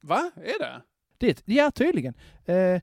[0.01, 0.31] Va?
[0.35, 0.81] Är det?
[1.17, 2.13] Det, ja, tydligen.
[2.45, 2.81] Eh,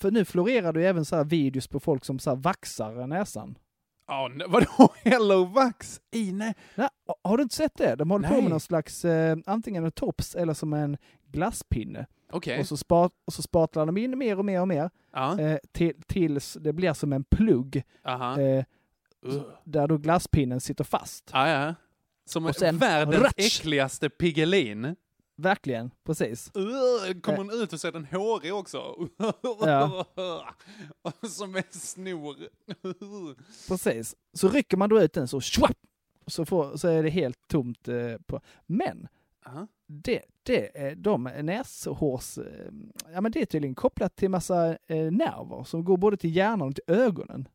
[0.00, 3.06] för nu florerar det ju även så här videos på folk som så här vaxar
[3.06, 3.58] näsan.
[4.06, 6.00] Ja, ne- vadå Hello Vax?
[6.10, 6.54] I nej.
[6.74, 6.88] Nej,
[7.24, 7.94] har du inte sett det?
[7.96, 8.42] De håller på Nej.
[8.42, 12.06] med någon slags, eh, antingen en tops eller som en glasspinne.
[12.32, 12.60] Okej.
[12.60, 15.40] Och, så spa, och så spatlar de in mer och mer och mer Ja.
[15.40, 18.64] eh, till, tills det blir som en plugg eh,
[19.26, 19.42] Uh.
[19.64, 21.30] där då glasspinnen sitter fast.
[21.32, 21.74] Ja, ja.
[22.24, 23.34] Som Och sen världens ratsch.
[23.60, 24.96] äckligaste Piggelin.
[25.36, 26.50] Verkligen, precis.
[26.56, 29.08] Uh, kommer hon ut och så är den hårig också.
[29.60, 30.06] Ja.
[31.28, 32.36] Som en snor.
[33.68, 34.14] Precis.
[34.32, 35.76] Så rycker man då ut den så schwapp,
[36.26, 38.40] så, får, så är det helt tomt eh, på.
[38.66, 39.08] Men
[39.46, 39.66] Aha.
[40.04, 42.38] Det, det, de näshårs...
[42.38, 42.44] eh,
[43.14, 46.68] Ja men det är tydligen kopplat till massa eh, nerver som går både till hjärnan
[46.68, 47.48] och till ögonen.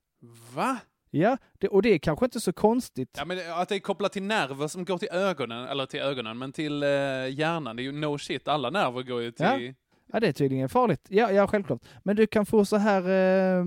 [0.54, 0.78] Va?
[1.10, 3.16] Ja, det, och det är kanske inte så konstigt.
[3.18, 6.38] Ja, men att det är kopplat till nerver som går till ögonen, eller till ögonen,
[6.38, 6.90] men till eh,
[7.30, 7.76] hjärnan.
[7.76, 9.46] Det är ju no shit, alla nerver går ju till...
[9.46, 9.74] Ja.
[10.14, 11.06] Ja, det är tydligen farligt.
[11.10, 11.82] Ja, ja, självklart.
[12.04, 13.66] Men du kan få så här, eh,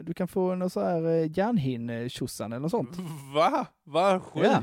[0.00, 2.96] du kan få någon så här eh, hjärnhinnetjosan eller något sånt.
[3.34, 3.66] Va?
[3.84, 4.46] Vad sjukt.
[4.46, 4.62] Ja.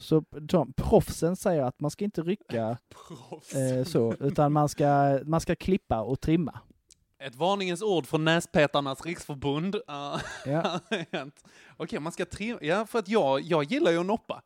[0.00, 2.78] Så de, proffsen säger att man ska inte rycka
[3.54, 6.60] eh, så, utan man ska, man ska klippa och trimma.
[7.18, 9.74] Ett varningens ord från Näspetarnas riksförbund.
[9.74, 10.80] Uh, Ja.
[11.76, 12.58] Okej, man ska trimma.
[12.62, 14.42] Ja, för att jag, jag gillar ju att noppa.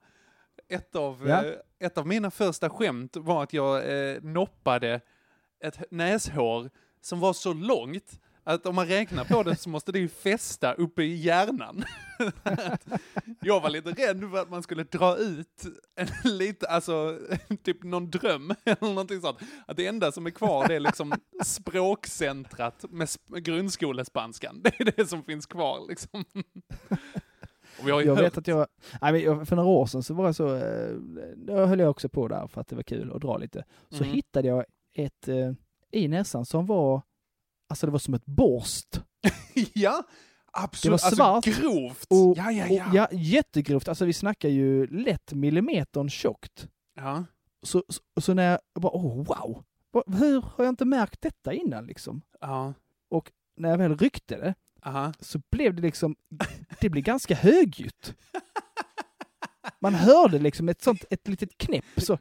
[0.68, 1.44] Ett av, Ja.
[1.44, 3.76] eh, ett av mina första skämt var att jag
[4.10, 5.00] eh, noppade
[5.60, 9.98] ett näshår som var så långt att om man räknar på det så måste det
[9.98, 11.84] ju fästa uppe i hjärnan.
[13.40, 15.64] jag var lite rädd för att man skulle dra ut
[15.96, 17.18] en lite, alltså
[17.62, 19.38] typ någon dröm eller någonting sånt.
[19.66, 24.60] Att det enda som är kvar det är liksom språkcentrat med sp- grundskolespanskan.
[24.62, 26.24] Det är det som finns kvar liksom.
[27.80, 28.66] Och vi har Jag hört, vet att jag,
[29.48, 30.92] för några år sedan så var jag så, eh,
[31.36, 33.64] då höll jag också på där för att det var kul att dra lite.
[33.90, 34.12] Så Mhm.
[34.12, 35.52] hittade jag ett eh,
[35.90, 37.02] i näsan som var,
[37.68, 39.00] alltså det var som ett borst.
[39.74, 40.02] ja,
[40.52, 42.06] absolut, Det var svart alltså grovt.
[42.10, 42.90] Och, ja, ja, och ja.
[42.92, 46.68] ja, jättegrovt, alltså vi snackar ju lätt millimetern tjockt.
[46.96, 47.24] ja.
[47.62, 49.64] Så, så, så när jag bara, oh wow,
[50.06, 52.22] hur har jag inte märkt detta innan liksom?
[52.40, 52.74] ja.
[53.56, 55.12] När jag väl ryckte det Aha.
[55.20, 56.16] så blev det liksom,
[56.80, 58.14] det blev ganska högljutt.
[59.80, 62.18] Man hörde liksom ett sånt, ett litet knäpp så,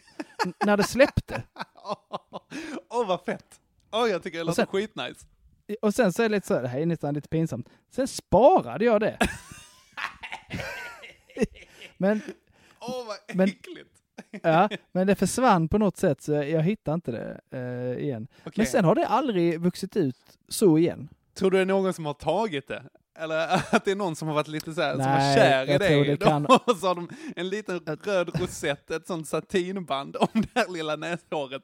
[0.66, 1.42] när det släppte.
[2.90, 3.60] Åh, vad fett.
[4.02, 5.26] Åh, jag tycker det låter skitnice.
[5.82, 7.68] Och sen så är det lite så här, det här är nästan lite pinsamt.
[7.90, 9.18] Sen sparade jag det.
[11.96, 12.20] Men,
[12.80, 13.90] Åh, vad Men- äckligt.
[14.42, 18.26] ja, men det försvann på något sätt så jag hittade inte det eh, igen.
[18.40, 18.52] Okej.
[18.56, 20.16] Men sen har det aldrig vuxit ut
[20.48, 21.08] så igen.
[21.34, 22.82] Tror du det är någon som har tagit det?
[23.18, 25.64] Eller att det är någon som har varit lite så här, som var Nej, kär
[25.68, 26.04] i jag dig?
[26.04, 30.48] det kan- Och så har de en liten röd rosett, ett sånt satinband om det
[30.60, 31.62] här lilla näshåret.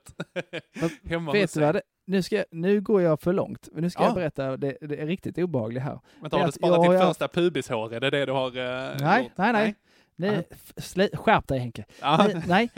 [1.04, 3.68] Hemma Vet du vad, det, nu, ska jag, nu går jag för långt.
[3.72, 4.06] Men nu ska Ja.
[4.06, 6.00] jag berätta det, det är riktigt obehagligt här.
[6.20, 7.94] Vänta, har du sparat jag ditt har- första pubishår?
[7.94, 9.32] Är det det du har uh, Nej, gjort?
[9.36, 9.74] nej, nej.
[10.16, 11.84] Nej, slä- skärp dig Henke.
[12.00, 12.26] Ja.
[12.32, 12.70] Nej, nej.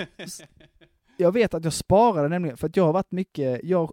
[1.17, 3.93] Jag vet att jag sparade nämligen, för att jag har varit mycket, jag,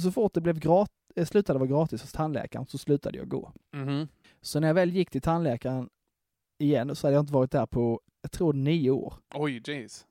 [0.00, 3.52] så fort det blev grat, eh, slutade vara gratis hos tandläkaren så slutade jag gå.
[3.72, 4.08] Mhm.
[4.40, 5.88] Så när jag väl gick till tandläkaren
[6.58, 9.14] igen så hade jag inte varit där på, jag tror nio år.
[9.34, 10.06] Oj, jeez.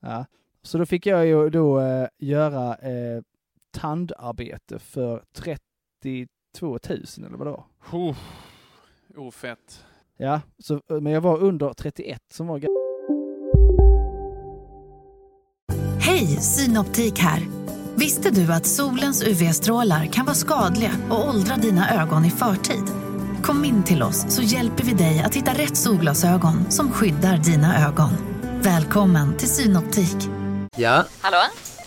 [0.00, 0.26] Ja.
[0.62, 3.22] Så då fick jag ju då eh, göra eh,
[3.70, 6.28] tandarbete för 32
[6.62, 6.78] 000
[7.16, 7.64] eller vad det var.
[7.92, 8.16] Oh,
[9.16, 9.84] oh fett.
[10.16, 12.60] Ja, så, men jag var under 31 som var
[16.00, 17.61] Hej, Synoptik här.
[18.02, 22.84] Visste du att solens UV-strålar kan vara skadliga och åldra dina ögon i förtid?
[23.42, 27.88] Kom in till oss så hjälper vi dig att hitta rätt solglasögon som skyddar dina
[27.88, 28.10] ögon.
[28.62, 30.16] Välkommen till Synoptik.
[30.76, 31.38] Ja, Hallå?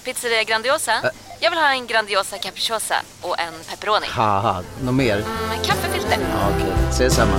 [0.04, 0.92] Pizzeria Grandiosa?
[1.40, 4.06] Jag vill ha en Grandiosa capriciosa och en pepperoni.
[4.84, 5.16] något mer?
[5.50, 6.18] Med kaffefilter.
[6.20, 7.38] Ja, Okej, ses samma.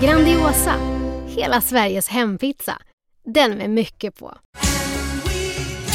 [0.00, 0.74] Grandiosa,
[1.26, 2.78] hela Sveriges hempizza.
[3.24, 4.34] Den med mycket på.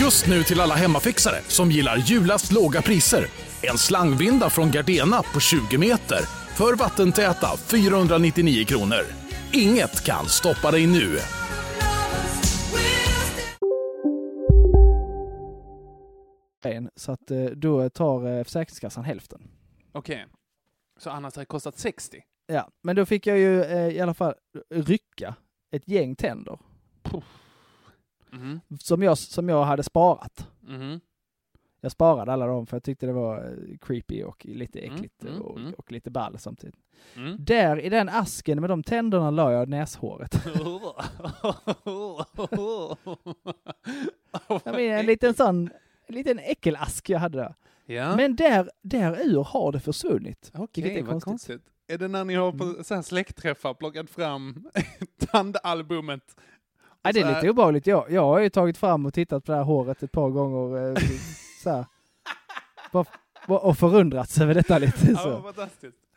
[0.03, 3.25] Just nu till alla hemmafixare som gillar julast låga priser.
[3.61, 6.17] En slangvinda från Gardena på 20 meter
[6.57, 9.01] för vattentäta 499 kronor.
[9.53, 11.17] Inget kan stoppa dig nu.
[16.65, 19.41] en, så att eh, då tar eh, Försäkringskassan hälften.
[19.91, 20.25] Okej.
[20.99, 22.23] Så annars har det kostat 60?
[22.47, 24.33] Ja, men då fick jag ju eh, i alla fall
[24.69, 25.35] rycka
[25.71, 26.59] ett gäng tänder
[28.33, 28.59] Mhm.
[28.79, 30.47] som jag, som jag hade sparat.
[30.61, 30.99] Mhm.
[31.81, 35.23] Jag sparade alla dem för jag tyckte det var eh, creepy och lite Mm, äckligt
[35.23, 35.73] mm, och, mm.
[35.73, 36.75] och lite ball samtidigt.
[37.15, 37.37] Mm.
[37.39, 40.45] Där i den asken med de tänderna la jag näshåret.
[44.47, 45.69] Jag menar, en liten sån,
[46.07, 47.55] en liten äckelask jag hade där.
[47.85, 48.15] Ja.
[48.15, 50.51] Men där, där ur har det försvunnit.
[50.53, 51.29] Okej, är vad konstigt.
[51.29, 51.61] konstigt.
[51.87, 54.67] Är det när ni har på så här släktträffar plockat fram
[55.31, 56.35] tandalbumet?
[57.03, 57.87] Ja, det är lite obehagligt.
[57.87, 60.87] Jag, jag har ju tagit fram och tittat på det här håret ett par gånger.
[60.89, 60.95] eh,
[61.63, 61.85] så här.
[63.47, 65.15] Och förundrats över detta lite.
[65.15, 65.53] Så,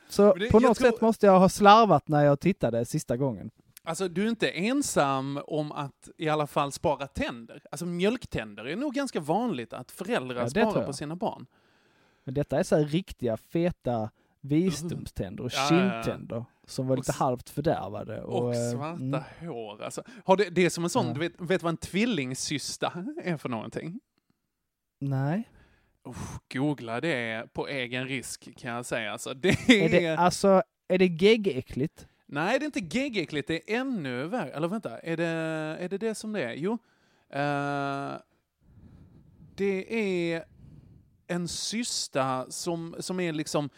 [0.09, 3.51] så det- på något tror- sätt måste jag ha slarvat när jag tittade sista gången.
[3.85, 7.63] Alltså, du är inte ensam om att i alla fall spara tänder.
[7.71, 11.47] Alltså, mjölktänder är nog ganska vanligt att föräldrar Ja, sparar på sina barn.
[12.25, 14.11] Men detta är så här riktiga feta
[14.49, 18.23] visdomständer och kindtänder som var Och lite s- halvt fördärvade.
[18.23, 19.23] Och, eh, svarta mm.
[19.41, 19.83] hår.
[19.83, 21.13] Alltså, har det, det är som en sån, Ja.
[21.13, 24.01] du vet, vet vad en tvillingsysta är för någonting?
[25.01, 25.49] Nej.
[26.05, 29.13] Uff, googla det på egen risk kan jag säga.
[29.13, 29.89] Alltså, det Är är...
[30.01, 32.09] det, alltså, är det geggäckligt?
[32.27, 34.51] Nej, det är inte geggäckligt, det är ännu värre.
[34.51, 36.53] Eller vänta, är det är det, det som det är?
[36.55, 36.73] Jo.
[37.31, 38.13] eh,
[39.57, 39.95] det
[40.35, 40.45] är
[41.27, 43.71] en cysta som, som är liksom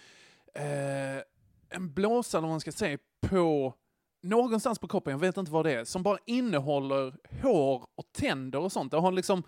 [0.54, 1.22] eh,
[1.70, 3.74] en blåsa, eller vad man ska säga, på
[4.22, 8.58] någonstans på kroppen, jag vet inte vad det är, som bara innehåller hår och tänder
[8.58, 8.90] och sånt.
[8.90, 9.42] Det har liksom,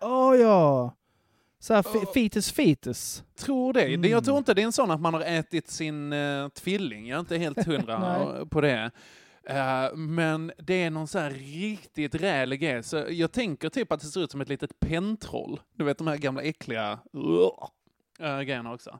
[0.00, 0.94] Åh ja!
[1.58, 2.12] Så här, Åh.
[2.12, 3.24] fetus fetus.
[3.36, 3.94] tror det.
[3.94, 4.10] Mm.
[4.10, 7.16] Jag tror inte det är en sån att man har ätit sin uh, tvilling, jag
[7.16, 8.90] är inte helt hundra på det.
[9.46, 12.82] Eh, men det är någon så här riktigt rälig grej.
[12.82, 15.60] Så jag tänker typ att det ser ut som ett litet pentroll.
[15.72, 16.98] Du vet de här gamla äckliga
[18.20, 18.98] uh, grejerna också.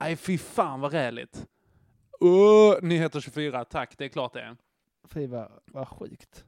[0.00, 1.46] Nej, fy fan vad räligt.
[2.24, 4.56] Uh, Nyheter 24, tack, det är klart det är.
[5.08, 6.44] Fy vad, vad sjukt.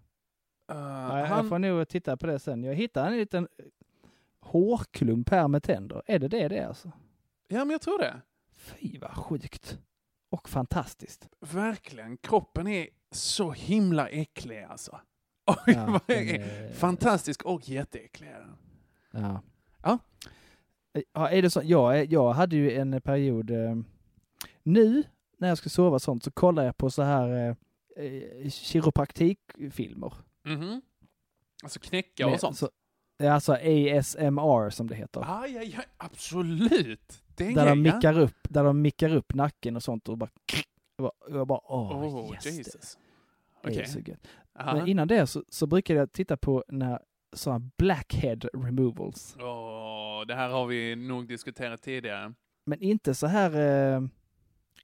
[0.72, 2.64] Uh, Ja, Jag han, får nog titta på det sen.
[2.64, 3.48] Jag hittade en liten
[4.40, 6.02] hårklump här med tänder.
[6.06, 6.92] Är det det det är alltså?
[7.48, 8.20] ja, men jag tror det.
[8.52, 9.78] Fy vad sjukt.
[10.30, 11.28] Och fantastiskt.
[11.40, 15.00] Verkligen, kroppen är så himla äcklig alltså.
[15.66, 18.30] Ja, är, fantastisk och jätteäcklig.
[19.10, 19.42] Ja.
[19.82, 19.98] Ja.
[21.12, 21.60] Ja, är det så?
[21.64, 23.76] Jag, jag hade ju en period, eh,
[24.62, 25.02] nu
[25.38, 27.56] när jag ska sova och sånt så kollar jag på så här
[27.96, 30.12] eh, eh, kiropraktikfilmer.
[30.44, 30.82] Mhm.
[31.62, 32.56] Alltså knäcka och Med- sånt.
[32.56, 32.70] Så,
[33.18, 35.42] ja, alltså ASMR som det heter.
[35.42, 37.22] Aj, aj, aj, absolut.
[37.36, 37.74] Där, de ja.
[37.74, 40.30] mickar upp, där de mickar upp nacken och sånt och bara...
[40.98, 42.98] Bara, jag bara åh, Oh, yes, Jesus.
[43.62, 44.26] det så gött.
[44.58, 44.74] Aha.
[44.76, 46.98] Men innan det så, så brukade jag titta på när
[47.32, 49.36] sådana blackhead removals.
[50.24, 52.34] Det här har vi nog diskuterat tidigare.
[52.64, 53.56] Men inte så här,
[53.96, 54.02] eh,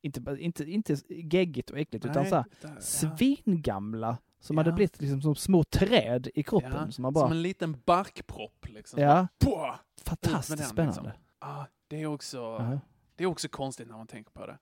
[0.03, 2.81] inte, inte, inte geggigt och äckligt, utan Nej, så här där, ja.
[2.81, 4.61] svingamla som Ja.
[4.61, 6.72] hade blivit liksom som små träd i kroppen.
[6.74, 9.01] Ja, som man bara, Som en liten barkpropp liksom.
[9.03, 9.77] ja, Pah!
[10.05, 11.03] fantastiskt den, spännande.
[11.03, 11.22] liksom.
[11.38, 12.81] Ah, det, är också, Ja.
[13.16, 14.59] det är också konstigt när man tänker på det.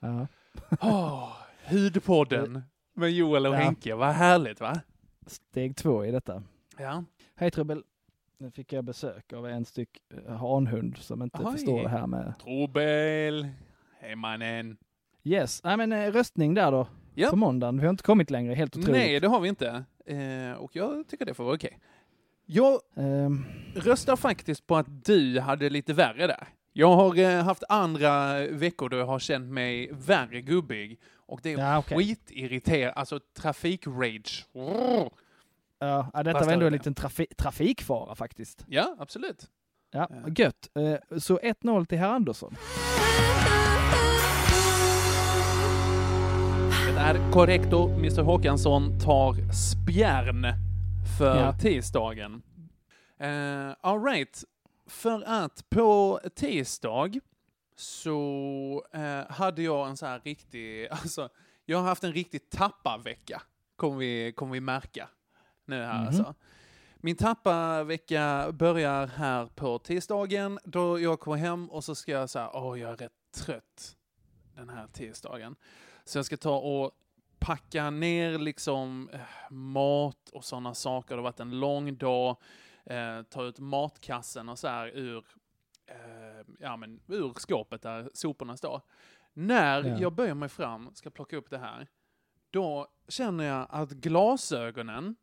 [0.00, 0.26] Ja.
[0.80, 1.32] Oh,
[1.70, 2.62] hudpodden
[2.94, 3.58] med Joel och Ja.
[3.58, 4.80] Henke, vad härligt va?
[5.26, 6.42] Steg två i detta.
[6.78, 7.04] Ja.
[7.34, 7.84] Hej Trubbel.
[8.40, 9.90] Nu fick jag besök av en styck
[10.26, 11.52] eh, hanhund som inte Oj.
[11.52, 12.34] förstår det här med...
[12.42, 13.48] Trobel,
[14.00, 14.76] hej mannen.
[15.24, 16.86] Yes, nej men eh, röstning där då.
[17.14, 17.30] Ja.
[17.30, 17.78] På måndagen.
[17.78, 18.92] Vi har inte kommit längre, helt otroligt.
[19.00, 19.84] Nej, det har vi inte.
[20.06, 21.78] Eh, och jag tycker det får vara okej.
[22.46, 26.48] Jag Ehm, röstar faktiskt på att du hade lite värre där.
[26.72, 30.98] Jag har eh, haft andra veckor då jag har känt mig värre gubbig.
[31.16, 31.98] Och det är Ja, okej.
[31.98, 34.46] skitirriterande, alltså trafikrage.
[34.52, 35.10] ja,
[35.80, 38.64] ja, detta Fast var ändå en liten trafi- trafikfara faktiskt.
[38.68, 39.50] Ja, absolut.
[39.90, 40.28] Ja, Ja.
[40.36, 40.70] gött.
[41.12, 42.56] Eh, så 1-0 till herr Andersson.
[46.94, 47.88] Det är korrekt då.
[47.88, 50.46] Mr Håkansson tar spjärn
[51.18, 51.52] för Ja.
[51.58, 52.42] tisdagen.
[53.22, 54.44] Uh, all right.
[54.86, 57.10] För att på tisdag
[57.76, 61.28] så eh, hade jag en så här riktig, alltså
[61.66, 63.42] jag har haft en riktig tapparvecka,
[63.76, 65.08] kommer vi, kommer vi märka
[65.70, 66.06] nu här Mhm.
[66.06, 66.34] alltså.
[67.02, 72.50] Min tapparvecka börjar här på tisdagen då jag kommer hem och så ska jag säga,
[72.54, 73.12] åh jag är rätt
[73.44, 73.96] trött
[74.54, 75.56] den här tisdagen.
[76.04, 76.90] Så jag ska ta och
[77.38, 79.20] packa ner liksom eh,
[79.52, 81.14] mat och sådana saker.
[81.14, 82.36] Det har varit en lång dag.
[82.84, 85.24] Eh, ta ut matkassen och så här ur,
[85.86, 88.80] eh, ja, men ur skåpet där soporna står.
[89.32, 89.98] När Ja.
[90.00, 91.86] jag böjer mig fram, ska plocka upp det här,
[92.50, 95.16] då känner jag att glasögonen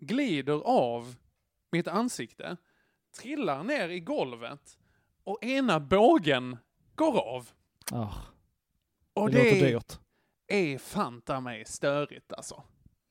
[0.00, 1.14] glider av
[1.72, 2.56] mitt ansikte,
[3.18, 4.78] trillar ner i golvet
[5.24, 6.56] och ena bågen
[6.94, 7.48] går av.
[7.92, 8.18] Oh,
[9.14, 9.98] Och det, låter är, dyrt.
[10.46, 12.62] är fanta mig störigt alltså.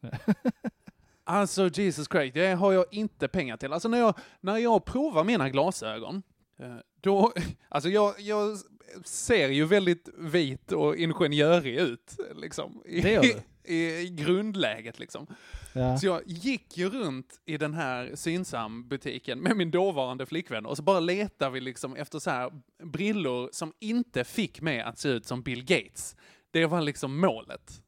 [1.24, 3.74] alltså Jesus Christ, det har jag inte pengar till.
[3.74, 6.24] Alltså när jag, när jag provar mina glasögon,
[6.58, 7.34] eh, då,
[7.70, 8.58] alltså jag, jag
[9.04, 12.84] ser ju väldigt vit och ingenjörig ut, liksom.
[12.86, 13.28] I, Det gör du.
[13.74, 15.28] i, i grundläget, liksom.
[15.74, 15.98] Ja.
[15.98, 20.84] Så jag gick ju runt i den här Synsam-butiken med min dåvarande flickvän och så
[20.84, 22.52] bara letade vi liksom efter så här
[22.84, 26.16] brillor som inte fick mig att se ut som Bill Gates.
[26.52, 27.82] Det var liksom målet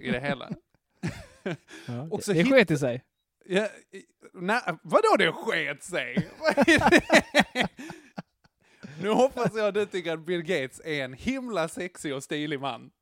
[0.00, 0.48] i det hela.
[1.86, 3.02] Ja, Och så det sket i sig.
[3.46, 3.68] Ja,
[4.34, 6.28] nej, vadå det sket sig?
[9.02, 12.60] Nu hoppas jag att du tycker att Bill Gates är en himla sexig och stilig
[12.60, 12.90] man.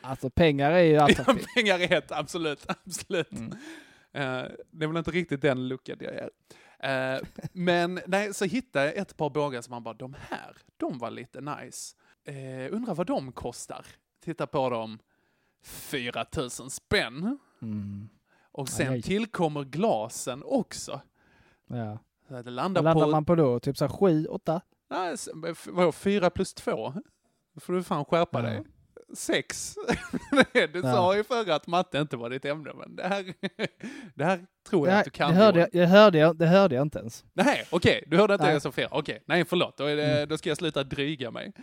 [0.00, 1.54] Alltså pengar är ju attraktivt.
[1.54, 3.32] Pengar är ett, absolut, absolut.
[3.32, 3.52] Mm.
[4.12, 6.30] Eh, det är väl inte riktigt den looken jag ger.
[6.78, 7.20] Eh,
[7.52, 11.10] men nej, så hittade jag ett par bågar som man bara, de här, de var
[11.10, 11.96] lite nice.
[12.28, 13.86] Uh, undrar vad de kostar?
[14.24, 14.98] Titta på dem,
[15.62, 17.38] 4000 spänn.
[17.62, 18.08] Mm.
[18.52, 19.02] Och sen aj.
[19.02, 21.00] tillkommer glasen också.
[21.66, 21.98] Ja.
[22.42, 23.60] Det landar Vad landar på, man på då?
[23.60, 24.60] Typ så här sju, åtta?
[24.90, 25.16] nej,
[25.66, 26.94] vadå, fyra plus två?
[27.54, 28.42] Då får du fan skärpa Ja.
[28.48, 28.62] dig.
[29.16, 29.74] Sex.
[30.72, 31.16] du sa Ja.
[31.16, 33.24] ju förra att matte inte var ditt ämne, men det här,
[34.14, 35.30] det här tror jag Nej, att du kan.
[35.30, 37.24] det, hörde jag, det, hörde jag, det hörde jag inte ens.
[37.32, 38.88] Nej, okej, du hörde inte det jag sa fel.
[38.90, 40.28] Okej, nej förlåt, då, det, Mm.
[40.28, 41.52] då ska jag sluta dryga mig.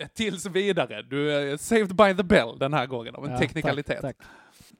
[0.00, 3.38] Eh, tills vidare, du är saved by the bell den här gången av en Ja,
[3.38, 4.00] teknikalitet.
[4.00, 4.26] Tack, tack.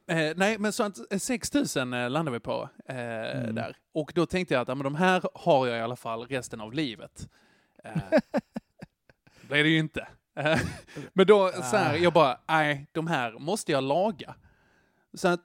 [0.09, 2.97] Eh, nej, men så att eh, 6000 eh, landade vi på eh,
[3.38, 3.55] Mm.
[3.55, 3.77] där.
[3.92, 6.61] Och då tänkte jag att ja, men de här har jag i alla fall resten
[6.61, 7.29] av livet.
[7.85, 7.97] Eh,
[9.49, 10.09] det är det ju inte.
[10.37, 10.59] Eh,
[11.12, 14.35] men då så här, jag bara, nej, de här måste jag laga.
[15.14, 15.40] Så att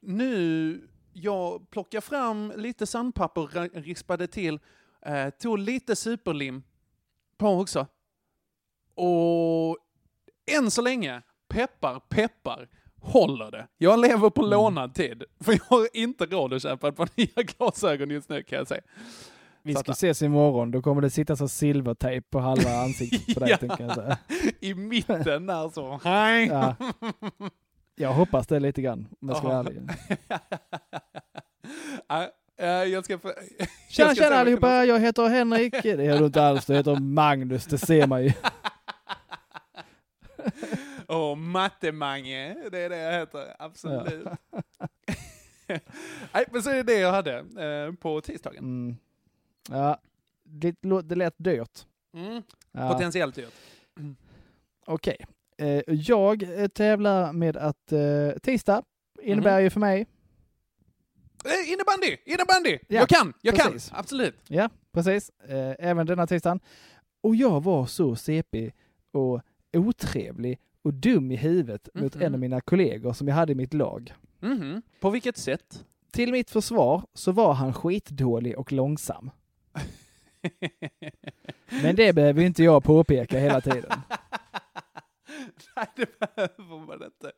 [0.00, 4.60] nu, jag plockar fram lite sandpapper, rispade till,
[5.02, 6.62] eh, tog lite superlim
[7.36, 7.86] på också.
[8.94, 9.78] Och
[10.58, 12.68] än så länge, peppar, peppar,
[13.00, 13.66] håller det.
[13.78, 17.42] Jag lever på lånad tid, för jag har inte råd att köpa ett par nya
[17.42, 18.80] glasögon just nu kan jag säga.
[19.62, 23.50] Vi ska ses imorgon, då kommer det sitta så silvertejp på halva ansiktet på dig,
[23.50, 23.56] Ja.
[23.56, 24.18] tänker jag säga.
[24.60, 26.46] I mitten där så, hej!
[26.46, 26.74] Ja.
[27.96, 29.82] Jag hoppas det lite grann, om jag ska vara ärlig.
[32.60, 33.34] Eh, jag ska jag
[33.88, 35.74] Tjena, tjena allihopa, jag heter Henrik.
[35.82, 38.32] Det gör du inte alls, du heter Magnus, det ser man ju.
[41.08, 44.28] Åh, Matte-Mange, det är det jag heter, absolut.
[46.32, 48.58] Nej, men så är det det jag hade eh, på tisdagen.
[48.64, 48.96] Mm.
[49.70, 50.00] Ja,
[50.44, 51.86] det, det lät dyrt.
[52.14, 52.42] Mm.
[52.72, 52.92] Ja.
[52.92, 53.52] Potentiellt dyrt.
[54.86, 55.16] Okej.
[55.58, 58.82] Eh, jag eh, tävlar med att eh, tisdag
[59.22, 59.62] innebär Mhm.
[59.64, 60.06] ju för mig,
[61.44, 62.16] Eh, innebandy!
[62.24, 62.70] Innebandy!
[62.88, 63.32] Ja, jag kan!
[63.40, 63.88] Jag precis.
[63.90, 63.98] kan!
[63.98, 64.34] Absolut!
[64.48, 66.60] ja precis, eh, även denna tisdagen.
[67.20, 68.72] Och jag var så CP
[69.12, 69.40] och
[69.72, 72.24] otrevlig och dum i huvudet mot Mhm.
[72.24, 74.14] en av mina kollegor som jag hade i mitt lag.
[74.40, 74.82] Mhm.
[75.00, 75.84] På vilket sätt?
[76.10, 79.30] Till mitt försvar så var han skitdålig och långsam.
[81.82, 83.90] Men det behöver inte jag påpeka hela tiden.
[85.76, 87.32] Nej, det behöver man inte.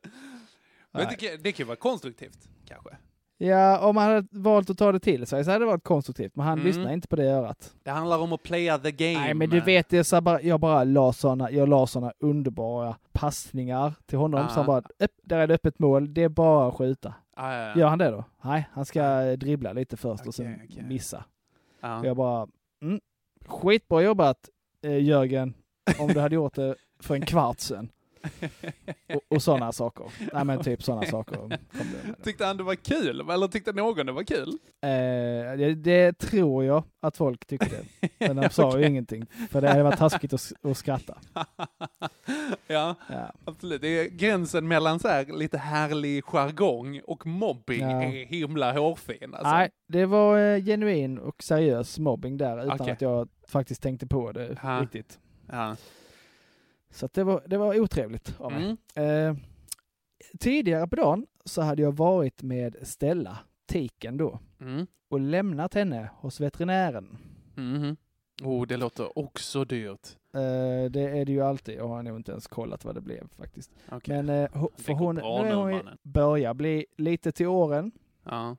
[0.91, 2.97] Men det, det kan ju vara konstruktivt, kanske.
[3.43, 6.35] Ja, om han hade valt att ta det till sig så hade det varit konstruktivt,
[6.35, 6.67] men han Mm.
[6.67, 7.73] lyssnar inte på det örat.
[7.83, 9.19] Det handlar om att playa the game.
[9.19, 12.95] Nej, men du vet, det så bara, jag bara la såna, jag la såna underbara
[13.11, 14.67] passningar till honom, så han Ah.
[14.67, 17.13] bara, upp, där är det öppet mål, det är bara att skjuta.
[17.35, 18.23] Ah, ja, Gör han det då?
[18.41, 20.83] Nej, han ska dribbla lite först och sen okej.
[20.83, 21.23] missa.
[21.81, 21.99] ja.
[21.99, 22.47] Och jag bara,
[22.81, 22.99] mm,
[23.45, 24.49] skitbra jobbat
[24.83, 25.53] eh, Jörgen,
[25.99, 27.89] om du hade gjort det för en kvart sedan.
[29.15, 30.05] Och, och sådana saker.
[30.33, 31.35] Nej men typ sådana saker.
[31.35, 32.23] kom det.
[32.23, 33.29] Tyckte han det var kul?
[33.29, 34.49] Eller tyckte någon det var kul?
[34.81, 37.77] Eh, det, det tror jag att folk tyckte.
[38.19, 38.85] Men de sa ju Okej.
[38.87, 39.25] ingenting.
[39.51, 41.17] För det hade varit taskigt att, att skratta.
[42.67, 43.31] ja, Ja.
[43.45, 43.81] absolut.
[43.81, 48.03] Det är gränsen mellan så här lite härlig jargong och mobbing Ja.
[48.03, 49.33] är himla hårfin.
[49.35, 49.51] Alltså.
[49.51, 52.91] Nej, det var eh, genuin och seriös mobbing där utan Okej.
[52.93, 54.79] att jag faktiskt tänkte på det Ja.
[54.81, 55.19] riktigt.
[55.51, 55.75] Ja.
[56.91, 58.75] Så det, var, det var otrevligt av mig.
[58.95, 59.27] Mm.
[59.29, 59.35] Eh,
[60.39, 64.87] tidigare på dagen så hade jag varit med Stella, tiken då, Mm.
[65.09, 67.17] och lämnat henne hos veterinären.
[67.55, 67.97] Mhm.
[68.43, 70.07] Oh, det låter också dyrt.
[70.33, 71.77] Eh, det är det ju alltid.
[71.77, 73.71] Jag har nog inte ens kollat vad det blev faktiskt.
[73.91, 74.23] Okej.
[74.23, 77.91] Men eh, för hon, nu är hon börjar bli lite till åren.
[78.23, 78.57] Ja,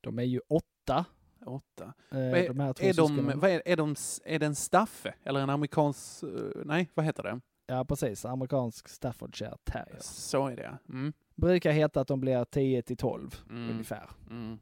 [0.00, 1.04] De är ju åtta.
[1.46, 1.92] åtta.
[2.12, 5.14] Eh, är, de här två är, de, är, är, de, är det en staffe?
[5.24, 6.22] Eller en amerikansk...
[6.22, 6.28] eh,
[6.64, 7.40] nej, vad heter det?
[7.72, 8.24] Ja, precis.
[8.24, 9.98] Amerikansk Staffordshire terrier.
[10.00, 11.12] Så är det, mm.
[11.34, 13.70] Brukar heta att de blir 10 till 12 Mm.
[13.70, 14.10] ungefär.
[14.30, 14.58] Mm.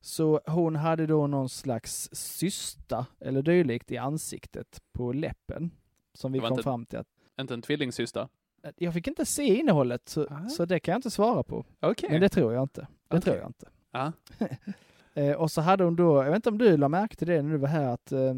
[0.00, 5.70] Så hon hade då någon slags cysta eller dylikt i ansiktet på läppen.
[6.14, 7.06] Som vi kom inte- fram till att
[7.40, 8.28] Inte en tvillingsyster?
[8.76, 10.48] jag fick inte se innehållet så, Ah.
[10.48, 11.64] så det kan jag inte svara på.
[11.80, 12.08] Okej.
[12.10, 12.80] Men det tror jag inte.
[12.80, 12.86] Det
[13.16, 13.20] Okej.
[13.20, 13.68] tror jag inte.
[13.90, 14.12] Ja.
[15.14, 17.42] Eh, och så hade hon då, jag vet inte om du la märke till det
[17.42, 18.34] när du var här, att eh,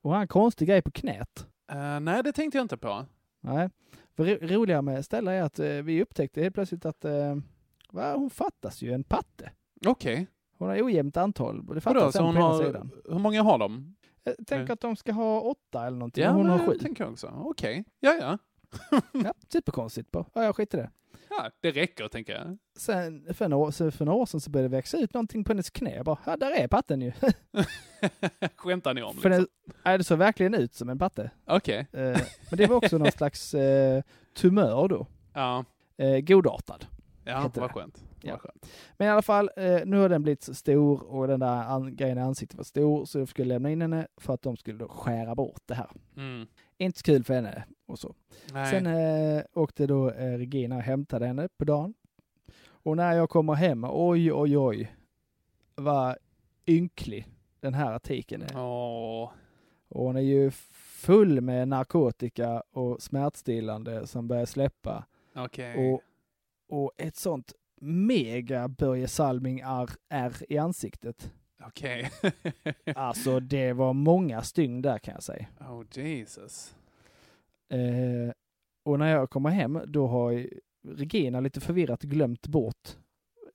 [0.00, 1.46] Och han har en konstig grej på knät.
[1.70, 3.06] Eh, nej, det tänkte jag inte på.
[3.40, 3.70] Nej.
[4.16, 7.36] För ro- roliga med Stella är att eh, vi upptäckte helt plötsligt att eh,
[7.90, 9.50] va, hon fattas ju en patte.
[9.86, 10.26] Okej.
[10.58, 11.56] Hon har ojämnt antal.
[11.56, 12.90] Det Vadå, fattas så en på har, sidan.
[13.04, 13.96] hur många har de?
[14.24, 14.72] Tänk Mm.
[14.72, 16.24] att de ska ha åtta eller någonting.
[16.24, 16.72] Ja, hon har sju.
[16.72, 17.32] det tänker jag också.
[17.44, 18.38] Okej, ja, ja.
[19.12, 20.26] Ja, superkonstigt på.
[20.32, 20.90] Ja, jag skiter i det.
[21.30, 22.58] Ja, det räcker tänker jag.
[22.78, 25.52] Sen för några, så för några år sedan så började det växa ut någonting på
[25.52, 25.94] hennes knä.
[25.94, 27.12] Jag bara, ja, där är patten ju.
[28.56, 29.46] Skämtar ni om för liksom?
[29.84, 31.30] ja, det såg verkligen ut som en patte.
[31.46, 31.78] Okej.
[31.92, 32.00] Eh,
[32.50, 34.02] men det var också någon slags eh,
[34.36, 35.06] tumör då.
[35.34, 35.64] Ja,
[35.96, 36.86] Eh, godartad.
[37.24, 37.72] ja vad det.
[37.72, 38.04] skönt.
[38.22, 38.38] Ja.
[38.38, 38.66] Skönt.
[38.96, 42.18] Men i alla fall, eh, nu har den blivit så stor och den där grejen
[42.18, 44.88] i ansiktet var stor så jag skulle lämna in henne för att de skulle då
[44.88, 45.90] skära bort det här.
[46.16, 46.46] Mm.
[46.80, 48.14] Inte så kul för henne och så.
[48.52, 48.70] Nej.
[48.70, 51.94] Sen eh, åkte då eh, Regina och hämtade henne på dagen.
[52.62, 54.94] Och när jag kommer hem, oj oj oj,
[55.74, 56.16] vad
[56.66, 57.28] ynklig
[57.60, 58.56] den här artikeln är.
[58.56, 59.30] Åh.
[59.88, 65.06] Och hon är ju full med narkotika och smärtstillande som börjar släppa.
[65.34, 65.92] Okej.
[65.92, 66.02] Och,
[66.78, 71.32] och ett sånt mega Börje Salming är, är i ansiktet.
[71.66, 72.10] Okej.
[72.94, 75.46] Alltså det var många stygn där kan jag säga.
[75.60, 76.74] oh Jesus.
[77.72, 78.32] Eh,
[78.84, 80.46] och när jag kommer hem då har
[80.88, 82.96] Regina lite förvirrat glömt bort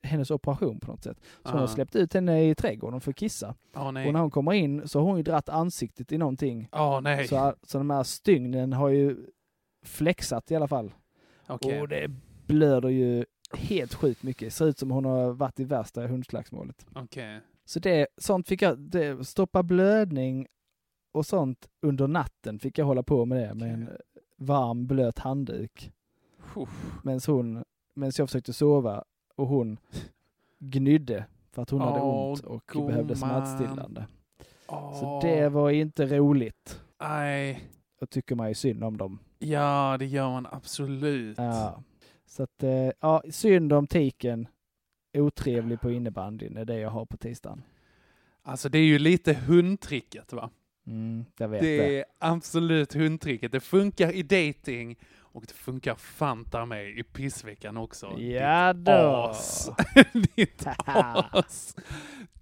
[0.04, 1.18] hennes operation på något sätt.
[1.44, 1.68] Så hon har Ah.
[1.68, 3.56] släppt ut henne i trädgården för att kissa.
[3.94, 4.08] Nej.
[4.08, 6.70] Och när hon kommer in så har hon ju dratt ansiktet i någonting.
[6.72, 7.28] Åh nej.
[7.28, 9.26] Så, så de här stygnen har ju
[9.86, 10.94] flexat i alla fall.
[11.48, 11.82] Okej.
[11.82, 12.12] Och det
[12.48, 14.54] blöder ju helt sjukt mycket.
[14.54, 16.86] Ser ut som hon har varit i värsta hundslagsmålet.
[16.96, 17.40] Okej.
[17.66, 20.48] Så det, sånt fick jag, det, stoppa blödning
[21.12, 23.90] och sånt under natten fick jag hålla på med det med en
[24.38, 25.92] varm blöt handduk.
[27.04, 27.64] Medan hon,
[27.94, 29.04] medan jag försökte sova
[29.36, 29.78] och hon
[30.60, 32.88] gnydde för att hon hade Åh, ont och gumman.
[32.88, 34.08] behövde smärtstillande.
[34.68, 35.22] Så Åh.
[35.22, 36.82] det var inte roligt.
[37.02, 37.70] Nej.
[38.02, 39.20] Och tycker man ju synd om dem.
[39.40, 41.38] Ja, det gör man absolut.
[41.38, 41.84] Ja.
[42.26, 44.48] Så att, eh, ja, synd om tiken.
[45.16, 47.64] Otrevlig på innebandyn är det jag har på tisdagen.
[48.44, 50.50] Alltså det är ju lite hundtricket va?
[50.88, 52.00] Mm, Det det.
[52.00, 53.52] är absolut hundtricket.
[53.52, 58.20] Det funkar i dating och det funkar fanta mig i pissveckan också.
[58.20, 58.92] Ja Ditt då.
[59.32, 59.70] as.
[60.36, 61.76] Ditt as.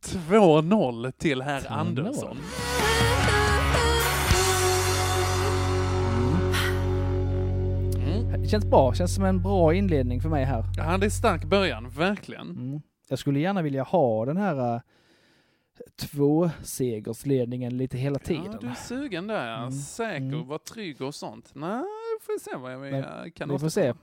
[0.01, 1.67] 2-0 till herr 2-0.
[1.69, 2.37] Andersson.
[8.41, 10.63] Det känns bra, känns som en bra inledning för mig här.
[10.77, 12.49] Ja, det är stark början, verkligen.
[12.49, 12.81] Mm.
[13.09, 14.81] Jag skulle gärna vilja ha den här uh,
[15.95, 18.45] tvåsegersledningen lite hela tiden.
[18.51, 19.57] Ja, du är sugen där ja.
[19.57, 19.71] Mm.
[19.71, 20.47] Säker, Mm.
[20.47, 21.51] var trygg och sånt.
[21.55, 21.83] Nej,
[22.19, 23.93] vi får se vad vi Men eh, kan vi får se.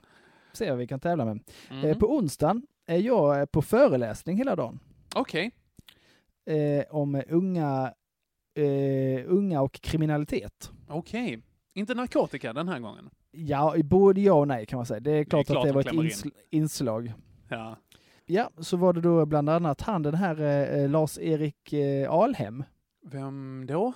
[0.53, 1.39] Se vad vi kan tävla med.
[1.71, 1.85] Mhm.
[1.85, 4.79] Eh, på onsdagen är jag eh, på föreläsning hela dagen.
[5.15, 5.51] Okej.
[6.45, 7.93] Eh, om unga,
[8.55, 10.71] eh, unga och kriminalitet.
[10.87, 11.39] Okej.
[11.73, 13.09] Inte narkotika den här gången.
[13.31, 14.99] Ja, i både ja och nej kan man säga.
[14.99, 16.01] Det är klart, klart att det de var ett in.
[16.01, 17.13] insl- inslag.
[17.49, 17.77] Ja.
[18.25, 22.63] Ja, så var det då bland annat han den här eh, Lars-Erik eh, Alhem.
[23.03, 23.93] Vem då?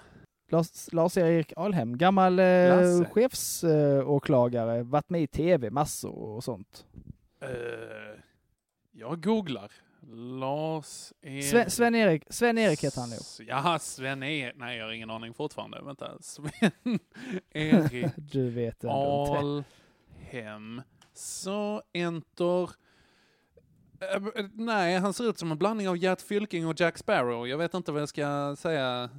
[0.52, 6.86] Lars- Lars-Erik Alhem, gammal eh, chefsåklagare, varit med i tv massor och sånt.
[7.42, 7.50] Eh,
[8.92, 9.72] jag googlar.
[10.14, 13.20] Lars Sven- Sven-Erik Sven-Erik heter han nog.
[13.48, 14.54] Jaha, Sven-Erik.
[14.58, 15.82] Nej, jag har ingen aning fortfarande.
[15.82, 16.12] Vänta.
[16.22, 18.86] Sven-Erik Du vet.
[18.86, 20.82] Alhem.
[21.14, 22.64] Så enter...
[22.64, 27.48] Eh, nej, han ser ut som en blandning av Gert Fylking och Jack Sparrow.
[27.48, 29.10] Jag vet inte vad jag ska säga.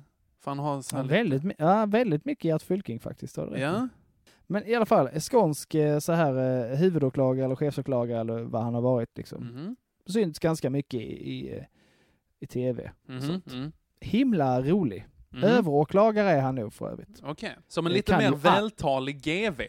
[0.40, 3.36] För han har så Ja, väldigt, ja, väldigt mycket Gert Fylking faktiskt.
[3.36, 3.56] har.
[3.56, 3.88] Ja.
[4.46, 6.34] Men i alla fall, skånsk eh, så här
[6.70, 9.44] eh, huvudåklagare eller chefsåklagare eller vad han har varit liksom.
[9.44, 9.76] Mhm.
[10.06, 11.64] Syns ganska mycket i, i, eh,
[12.40, 12.92] i tv.
[13.08, 13.52] Mhm, Sånt.
[13.52, 13.72] mm.
[14.00, 15.06] Himla rolig.
[15.30, 15.44] Mhm.
[15.44, 17.20] Överåklagare är han nog för övrigt.
[17.22, 19.62] Okej, som en Det lite mer vältalig GV.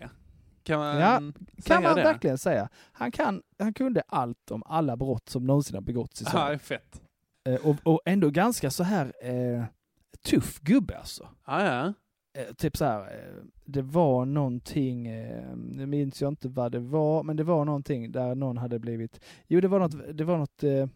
[0.64, 1.22] Kan man Ja,
[1.66, 2.04] Kan man det?
[2.04, 2.70] verkligen säga.
[2.92, 6.60] Han, kan, han kunde allt om alla brott som någonsin har begåtts i Ja, Sverige.
[6.60, 7.02] fett.
[7.50, 9.64] Eh, och, och ändå ganska så här eh,
[10.26, 11.30] tuff gubbe alltså.
[11.48, 11.94] Ja, ja.
[12.42, 16.80] Eh, typ så här, eh, det var någonting, eh, nu minns jag inte vad det
[16.80, 20.38] var, men det var någonting där någon hade blivit, jo det var något, det var
[20.38, 20.88] något eh,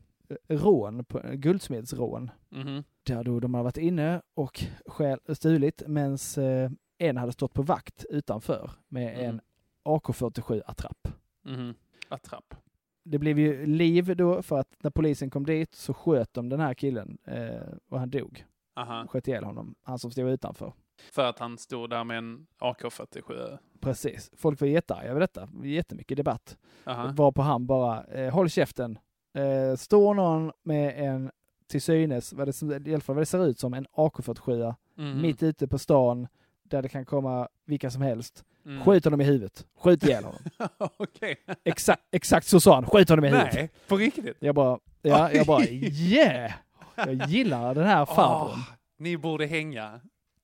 [0.48, 2.84] rån, på, guldsmedsrån, Mhm.
[3.04, 7.62] där då de hade varit inne och stjäl, stulit, medan eh, en hade stått på
[7.62, 9.26] vakt utanför med Mm.
[9.30, 9.42] en
[9.86, 11.08] AK47-attrapp.
[11.46, 11.74] Mhm.
[12.10, 12.56] Attrapp.
[13.04, 16.60] Det blev ju liv då för att när polisen kom dit så sköt de den
[16.60, 18.46] här killen eh, och han dog.
[18.76, 19.08] Aha.
[19.08, 20.74] Sköt ihjäl honom, han som stod utanför.
[21.12, 23.58] För att han stod där med en AK47.
[23.82, 24.32] Precis.
[24.38, 25.50] Folk var jättearga över detta.
[25.64, 26.58] Jättemycket debatt.
[26.86, 27.12] Aha.
[27.16, 29.00] Var på han bara, eh, håll käften.
[29.38, 31.32] Eh, står någon med en
[31.70, 35.22] till synes, vad det, i alla fall vad det ser ut som, en AK47 Mhm.
[35.22, 36.28] mitt ute på stan,
[36.64, 38.44] där det kan komma vilka som helst.
[38.66, 38.84] Mm.
[38.84, 39.66] Skjut honom i huvudet.
[39.80, 40.40] Skjut ihjäl honom.
[40.98, 41.36] Okej.
[41.64, 42.86] Exakt, exakt så sa han.
[42.86, 43.54] Skjut honom i huvudet.
[43.54, 44.38] Nej, på riktigt?
[44.40, 46.52] Jag bara, ja, jag bara yeah!
[46.96, 48.52] Jag gillar den här farbrorn.
[48.52, 48.60] Åh,
[48.98, 50.00] ni borde hänga.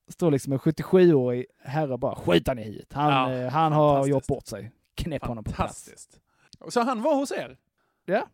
[0.08, 2.94] Står liksom en 77-årig herre och bara skjut han i huvudet.
[2.94, 4.72] Han, Ja, eh, han har gjort bort sig.
[4.96, 5.90] Knäpp honom på plats.
[6.70, 7.58] Så han var hos er?
[8.06, 8.28] Ja.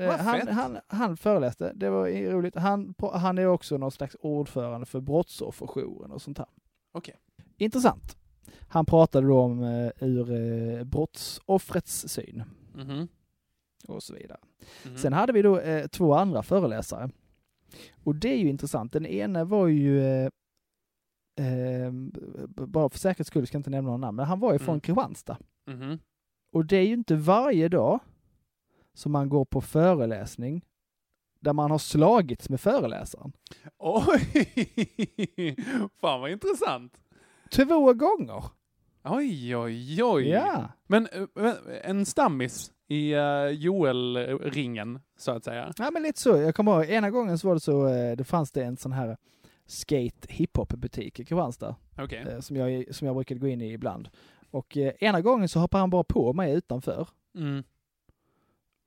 [0.00, 2.54] Eh, Han, han, han föreläste, det var roligt.
[2.56, 6.46] Han, han är också någon slags ordförande för brottsofferjouren och sånt här.
[6.92, 7.14] Okej.
[7.56, 8.16] Intressant.
[8.68, 12.42] Han pratade då om eh, ur brottsoffrets syn
[12.74, 13.08] Mhm.
[13.88, 14.38] och så vidare.
[14.86, 14.96] Mhm.
[14.96, 17.10] Sen hade vi då eh, två andra föreläsare.
[18.04, 18.92] Och det är ju intressant.
[18.92, 20.30] Den ena var ju,
[21.40, 21.92] eh, eh,
[22.66, 24.68] bara för säkerhets skull ska jag inte nämna någon namn, men han var ju från
[24.68, 24.80] Mm.
[24.80, 25.36] Kristianstad.
[25.66, 25.98] Mhm.
[26.52, 27.98] Och det är ju inte varje dag
[28.94, 30.64] som man går på föreläsning
[31.40, 33.32] där man har slagits med föreläsaren.
[33.78, 35.54] Oj!
[36.00, 36.92] Fan vad intressant.
[37.50, 38.44] Två gånger!
[39.04, 40.28] Oj, oj, oj.
[40.28, 40.68] Ja.
[40.86, 45.72] Men eh, en stammis i uh, Joel-ringen, så att säga.
[45.78, 46.36] Ja men lite så.
[46.36, 48.92] Jag kommer ihåg, ena gången så var det så, eh, det fanns det en sån
[48.92, 49.16] här
[49.70, 51.76] skate hiphop butik i Kristianstad.
[51.98, 52.18] Okej.
[52.28, 54.08] eh, som, jag, som jag brukade gå in i ibland.
[54.50, 57.08] Och eh, ena gången så hoppade han bara på mig utanför.
[57.34, 57.62] Mm.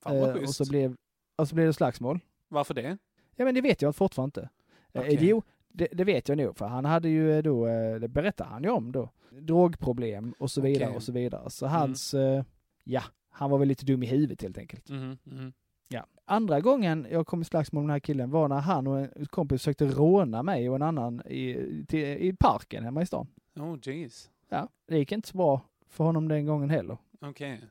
[0.03, 0.55] Fan vad Eh, och, schysst.
[0.55, 0.95] så blev,
[1.35, 2.19] och så blev det slagsmål.
[2.47, 2.97] Varför det?
[3.35, 4.49] Ja men det vet jag fortfarande inte.
[4.93, 5.17] Eh, Okej.
[5.21, 8.49] Jo, det, det vet jag nog för han hade ju eh, då, eh, det berättade
[8.49, 10.95] han ju om då, drogproblem och så vidare Okej.
[10.95, 11.49] och så vidare.
[11.49, 12.43] Så hans, eh,
[12.83, 14.89] ja, han var väl lite dum i huvudet helt enkelt.
[14.89, 15.53] Mhm, mhm.
[15.87, 16.05] Ja.
[16.25, 19.25] Andra gången jag kom i slagsmål med den här killen var när han och en
[19.25, 21.55] kompis försökte råna mig och en annan i,
[21.87, 23.27] till, i parken hemma i stan.
[23.55, 24.29] Oh, jeez.
[24.49, 26.97] Ja, det gick inte så bra för honom den gången heller.
[27.21, 27.61] Okej.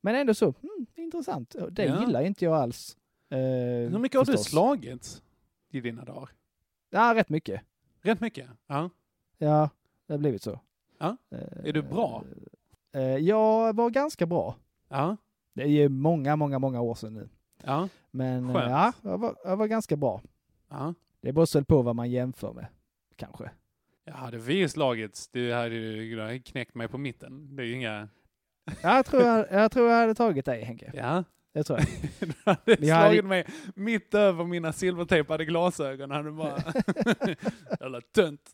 [0.00, 1.56] Men ändå så, mm, intressant.
[1.70, 2.00] Det Ja.
[2.00, 2.96] gillar inte jag alls.
[3.30, 4.50] Eh, Hur mycket har du förstås.
[4.50, 5.22] slagits
[5.70, 6.28] i dina dagar?
[6.90, 7.60] Ja, rätt mycket.
[8.00, 8.46] Rätt mycket?
[8.66, 8.90] Ja.
[9.38, 9.70] Ja,
[10.06, 10.60] det har blivit så.
[10.98, 11.16] Ja.
[11.30, 12.24] Eh, Är du bra?
[12.92, 14.56] eh, jag var ganska bra.
[14.88, 15.16] Ja.
[15.54, 17.28] Det är ju många, många, många år sedan nu.
[17.64, 17.88] Ja.
[18.10, 18.70] Men eh, Skönt.
[18.70, 20.22] ja, jag var, jag var ganska bra.
[20.70, 20.94] Ja.
[21.20, 22.66] Det beror väl på vad man jämför med,
[23.16, 23.50] kanske.
[24.04, 27.56] Ja, hade vi slagits, du hade ju knäckt mig på mitten.
[27.56, 28.08] Det är ju inga...
[28.82, 30.90] Ja, jag, tror jag, jag tror jag hade tagit dig, Henke.
[30.94, 31.24] Ja.
[31.54, 31.88] Det tror jag.
[32.28, 36.10] Du hade jag hade- slagit mig mitt över mina silvertejpade glasögon.
[36.10, 36.56] Hade bara...
[37.80, 38.50] Jävla tönt.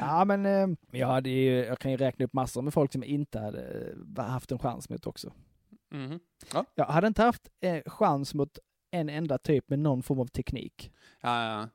[0.00, 3.04] Ja, men eh, jag, hade ju, jag kan ju räkna upp massor med folk som
[3.04, 5.32] inte hade eh, haft en chans mot också.
[5.94, 6.20] Mhm.
[6.74, 8.58] Jag hade inte haft eh, chans mot
[8.90, 10.92] en enda typ med någon form av teknik.
[11.20, 11.68] Ja, ja.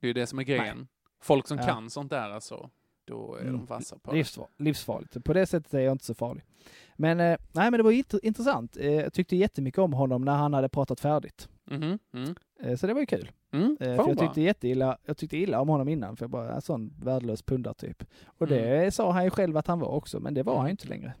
[0.00, 0.88] Det är ju det som är grejen.
[1.22, 1.64] Folk som Ja.
[1.66, 2.70] kan sånt där alltså,
[3.04, 3.52] då är Mm.
[3.52, 4.16] de vassa på det.
[4.16, 5.24] Livsfar livsfarligt.
[5.24, 6.44] På det sättet är jag inte så farlig.
[6.96, 8.76] Men, eh, nej, men det var int- intressant.
[8.76, 11.48] Eh, jag tyckte jättemycket om honom när han hade pratat färdigt.
[11.64, 11.98] Mhm.
[12.14, 12.34] Mm.
[12.60, 13.30] Eh, så det var ju kul.
[13.52, 13.76] Mm.
[13.80, 16.62] Eh, för jag tyckte jätteilla, jag tyckte illa om honom innan, för jag bara, en
[16.62, 18.04] sån värdelös pundartyp.
[18.24, 18.90] Och det Mm.
[18.92, 20.58] sa han ju själv att han var också, men det var Mm.
[20.60, 21.14] han ju inte längre.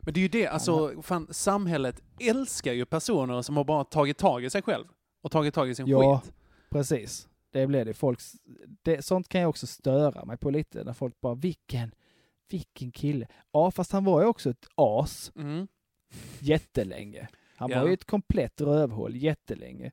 [0.00, 4.18] Men det är ju det, alltså fan, samhället älskar ju personer som har bara tagit
[4.18, 4.84] tag i sig själv
[5.22, 6.20] och tagit tag i sin Ja.
[6.24, 6.32] skit.
[6.70, 7.28] Precis.
[7.50, 7.94] Det blev det.
[7.94, 8.32] Folks,
[8.82, 9.02] det.
[9.04, 11.94] Sånt kan jag också störa mig på lite, när folk bara, vilken,
[12.50, 13.26] vilken kille.
[13.52, 15.66] Ja, fast han var ju också ett as Mm.
[16.38, 17.28] jättelänge.
[17.56, 17.80] Han Ja.
[17.80, 19.90] var ju ett komplett rövhål jättelänge.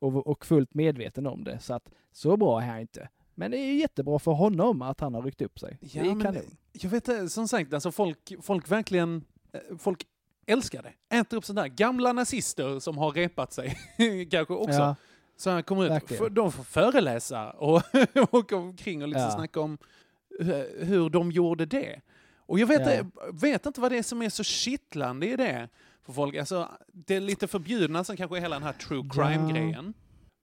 [0.00, 1.58] Och, och fullt medveten om det.
[1.58, 3.08] Så att, så bra är han inte.
[3.34, 5.78] Men det är ju jättebra för honom att han har ryckt upp sig.
[5.80, 6.42] Ja, det är kanon.
[6.72, 9.22] Jag vet inte, som sagt, alltså folk, folk verkligen, eh,
[9.78, 10.06] folk
[10.46, 11.16] älskar det.
[11.16, 13.78] Äter upp sådana där gamla nazister som har repat sig,
[14.30, 14.78] kanske också.
[14.78, 14.94] Ja,
[15.36, 16.34] Så här kommer ut, Verkligen.
[16.34, 17.82] de får föreläsa och
[18.34, 19.34] åka omkring och liksom Ja.
[19.34, 19.78] snacka om
[20.40, 20.46] eh,
[20.86, 22.00] hur de gjorde det.
[22.36, 22.90] Och jag vet, Ja.
[22.92, 25.68] eh, vet inte vad det är som är så kittlande i det
[26.02, 26.36] för folk.
[26.36, 29.94] Alltså, det är lite förbjudna som kanske är hela den här true crime-grejen.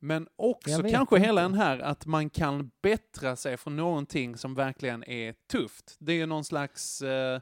[0.01, 1.27] Men också kanske inte.
[1.27, 5.95] hela den här att man kan bättra sig från någonting som verkligen är tufft.
[5.99, 7.41] Det är ju någon slags eh,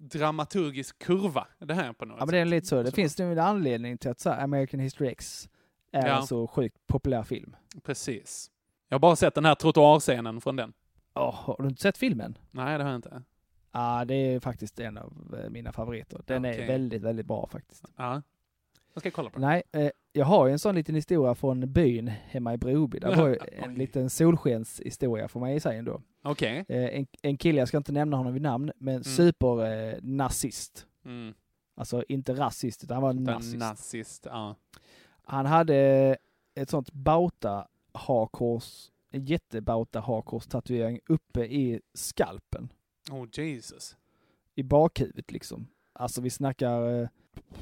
[0.00, 2.50] dramaturgisk kurva det här på något ja men det är sätt.
[2.50, 2.82] lite så.
[2.82, 5.48] Det Så- finns nu en anledning till att så här, American History X
[5.92, 6.20] är Ja.
[6.20, 7.56] en så sjukt populär film.
[7.82, 8.50] Precis.
[8.88, 10.72] Jag har bara sett den här trottoarscenen från den.
[11.14, 12.38] Åh, har du inte sett filmen?
[12.50, 13.22] Nej, det har jag inte.
[13.72, 16.20] Ja, det är faktiskt en av eh, mina favoriter.
[16.26, 16.60] Den Okej.
[16.62, 17.84] är väldigt, väldigt bra faktiskt.
[17.96, 18.22] Ja.
[18.94, 19.48] Jag ska kolla på den.
[19.48, 22.98] Nej, eh, jag har ju en sån liten historia från byn hemma i Broby.
[22.98, 26.02] Det var ju en liten solskenshistoria får man ju säga ändå.
[26.22, 26.64] Okej.
[26.68, 30.86] Eh, en, en kille, jag ska inte nämna honom vid namn, men supernazist.
[31.04, 31.10] Eh.
[31.10, 31.34] Mm.
[31.74, 33.56] alltså inte rasist, utan han var nazist.
[33.56, 34.56] Nazist, ja.
[35.22, 36.16] Han hade
[36.54, 42.72] ett sånt bauta hakkors, en jättebauta hakkors tatuering uppe i skalpen.
[43.10, 43.96] Oh Jesus.
[44.54, 45.66] I bakhuvudet liksom.
[45.92, 47.08] Alltså vi snackar eh,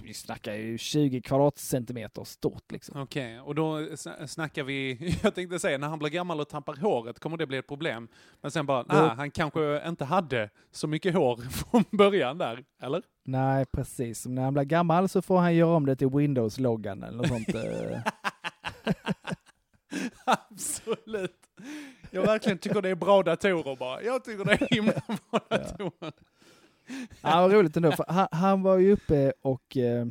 [0.02, 3.02] vi snackar ju 20 kvadratcentimeter stort liksom.
[3.02, 6.76] Okej, och då sn- snackar vi, jag tänkte säga, när han blir gammal och tappar
[6.76, 8.08] håret kommer det bli ett problem.
[8.40, 13.02] Men sen bara, nej, han kanske inte hade så mycket hår från början där, eller?
[13.24, 14.26] Nej, precis.
[14.26, 17.54] När han blir gammal så får han göra om det till Windows-loggan eller något sånt.
[17.54, 18.00] eh.
[20.24, 21.36] Absolut.
[22.10, 24.02] Jag verkligen tycker det är bra datorer bara.
[24.02, 24.92] Jag tycker det är himla
[25.30, 25.92] bra datorer.
[26.00, 26.10] Ja,
[27.22, 27.92] vad roligt ändå.
[27.92, 30.06] För han, han var ju uppe och eh,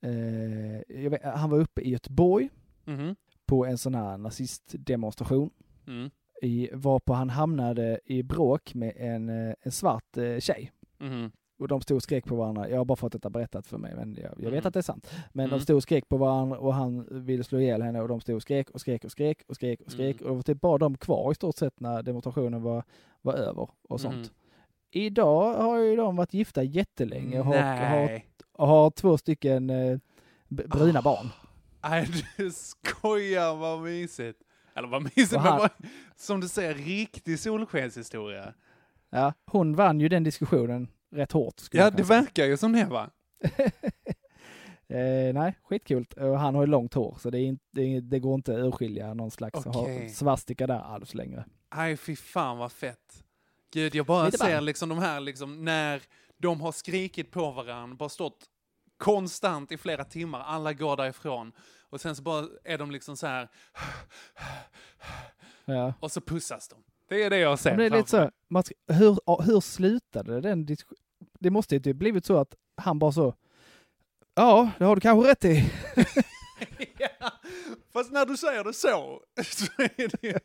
[0.00, 2.48] eh, vet, han var uppe i Göteborg
[2.84, 3.16] Mhm.
[3.46, 5.50] på en sån här nazistdemonstration.
[5.86, 6.10] Mm.
[6.42, 10.72] I, varpå han hamnade i bråk med en, eh, en svart eh, tjej.
[10.98, 11.30] Mhm.
[11.58, 12.68] Och de stod och skrek på varandra.
[12.68, 14.66] Jag har bara fått detta berättat för mig, men jag, jag vet Mm.
[14.66, 15.10] att det är sant.
[15.32, 15.58] Men Mm.
[15.58, 18.36] de stod och skrek på varandra och han ville slå ihjäl henne och de stod
[18.36, 20.20] och skrek och skrek och skrek och skrek och skrek.
[20.20, 20.26] Mm.
[20.26, 22.84] Och det var typ bara de kvar i stort sett när demonstrationen var,
[23.22, 24.14] var över och sånt.
[24.14, 24.28] Mm.
[24.96, 28.22] Idag har ju de varit gifta jättelänge och har, har,
[28.66, 29.98] har två stycken eh,
[30.48, 31.28] bruna barn.
[31.82, 34.38] Nej, du skojar, vad mysigt.
[34.74, 35.70] Eller vad mysigt, men vad,
[36.16, 38.54] som du säger, riktig solskenshistoria.
[39.10, 41.62] Ja, hon vann ju den diskussionen rätt hårt.
[41.70, 42.20] Ja, det säga.
[42.20, 43.10] verkar ju som det va?
[44.88, 46.06] Eh, nej, skitkul.
[46.16, 49.14] Och han har ju långt hår så det, inte, det, det går inte att urskilja
[49.14, 50.08] någon slags okay.
[50.08, 51.44] svastika där alls längre.
[51.76, 53.25] Nej, fy fan vad fett.
[53.76, 54.66] Gud, jag bara Lite ser band.
[54.66, 56.02] liksom de här, liksom, när
[56.38, 58.44] de har skrikit på varandra, bara stått
[58.96, 61.52] konstant i flera timmar, alla går därifrån.
[61.90, 63.48] Och sen så bara är de liksom så här,
[65.64, 65.94] Ja.
[66.00, 66.76] och så pussas de.
[67.08, 70.66] Det är det jag ser Men det är lite så, man hur, hur slutade den?
[71.40, 73.34] Det måste ju typ blivit så att han bara så,
[74.34, 75.72] ja, det har du kanske rätt i.
[76.98, 77.32] ja,
[77.92, 80.38] fast när du säger det så, så är det ju...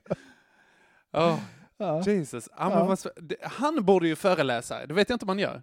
[1.13, 1.39] Oh,
[1.81, 2.01] Ja.
[2.05, 2.49] Jesus.
[2.57, 2.95] Ja,
[3.41, 5.61] Han borde ju föreläsa, det vet jag inte om man gör.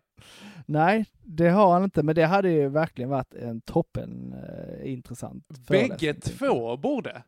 [0.66, 5.44] Nej, det har han inte, men det hade ju verkligen varit en toppen eh, intressant
[5.68, 7.22] Bägge två borde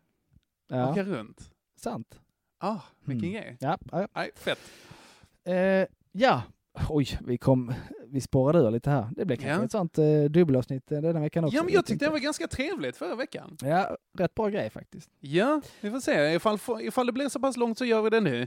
[0.68, 1.50] Ja, åka runt.
[1.76, 2.20] sant.
[2.58, 3.42] Ah, vilken Mm.
[3.42, 3.56] grej.
[3.60, 4.08] Ja, ja.
[4.14, 4.58] Nej, fett.
[5.44, 6.42] Eh, ja,
[6.88, 7.74] oj, vi kom,
[8.06, 9.08] vi spårade ur lite här.
[9.16, 9.64] Det blev kanske Ja.
[9.64, 11.56] ett sånt eh, dubbelavsnitt eh, denna veckan också.
[11.56, 13.56] Ja, men jag tyckte det var ganska trevligt förra veckan.
[13.62, 15.10] Ja, rätt bra grej faktiskt.
[15.20, 16.34] Ja, vi får se.
[16.34, 18.46] Ifall, ifall det blir så pass långt så gör vi det nu.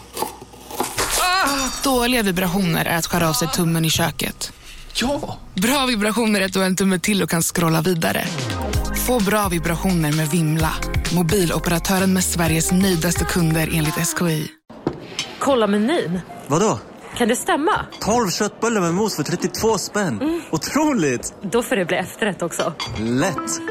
[1.83, 4.53] Dåliga vibrationer är att skära av sig tummen i köket.
[4.93, 5.37] Ja!
[5.55, 8.25] Bra vibrationer är att du har en tumme till och kan scrolla vidare.
[9.07, 10.73] Få bra vibrationer med Vimla.
[11.15, 14.47] Mobiloperatören med Sveriges nöjdaste kunder enligt SKI.
[15.39, 16.19] Kolla menyn.
[16.47, 16.79] Vadå?
[17.17, 17.85] Kan det stämma?
[17.99, 20.41] 12 köttbullar med mos för 32 spänn.
[20.51, 21.33] Otroligt!
[21.51, 22.73] Då får det bli efterrätt också.
[22.99, 23.61] Lätt!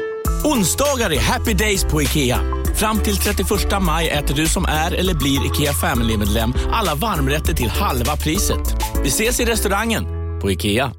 [0.45, 2.39] Onsdagar är happy days på IKEA.
[2.75, 3.47] Fram till 31
[3.81, 8.75] maj äter du som är eller blir IKEA Family-medlem alla varmrätter till halva priset.
[9.03, 10.05] Vi ses i restaurangen
[10.41, 10.89] på IKEA.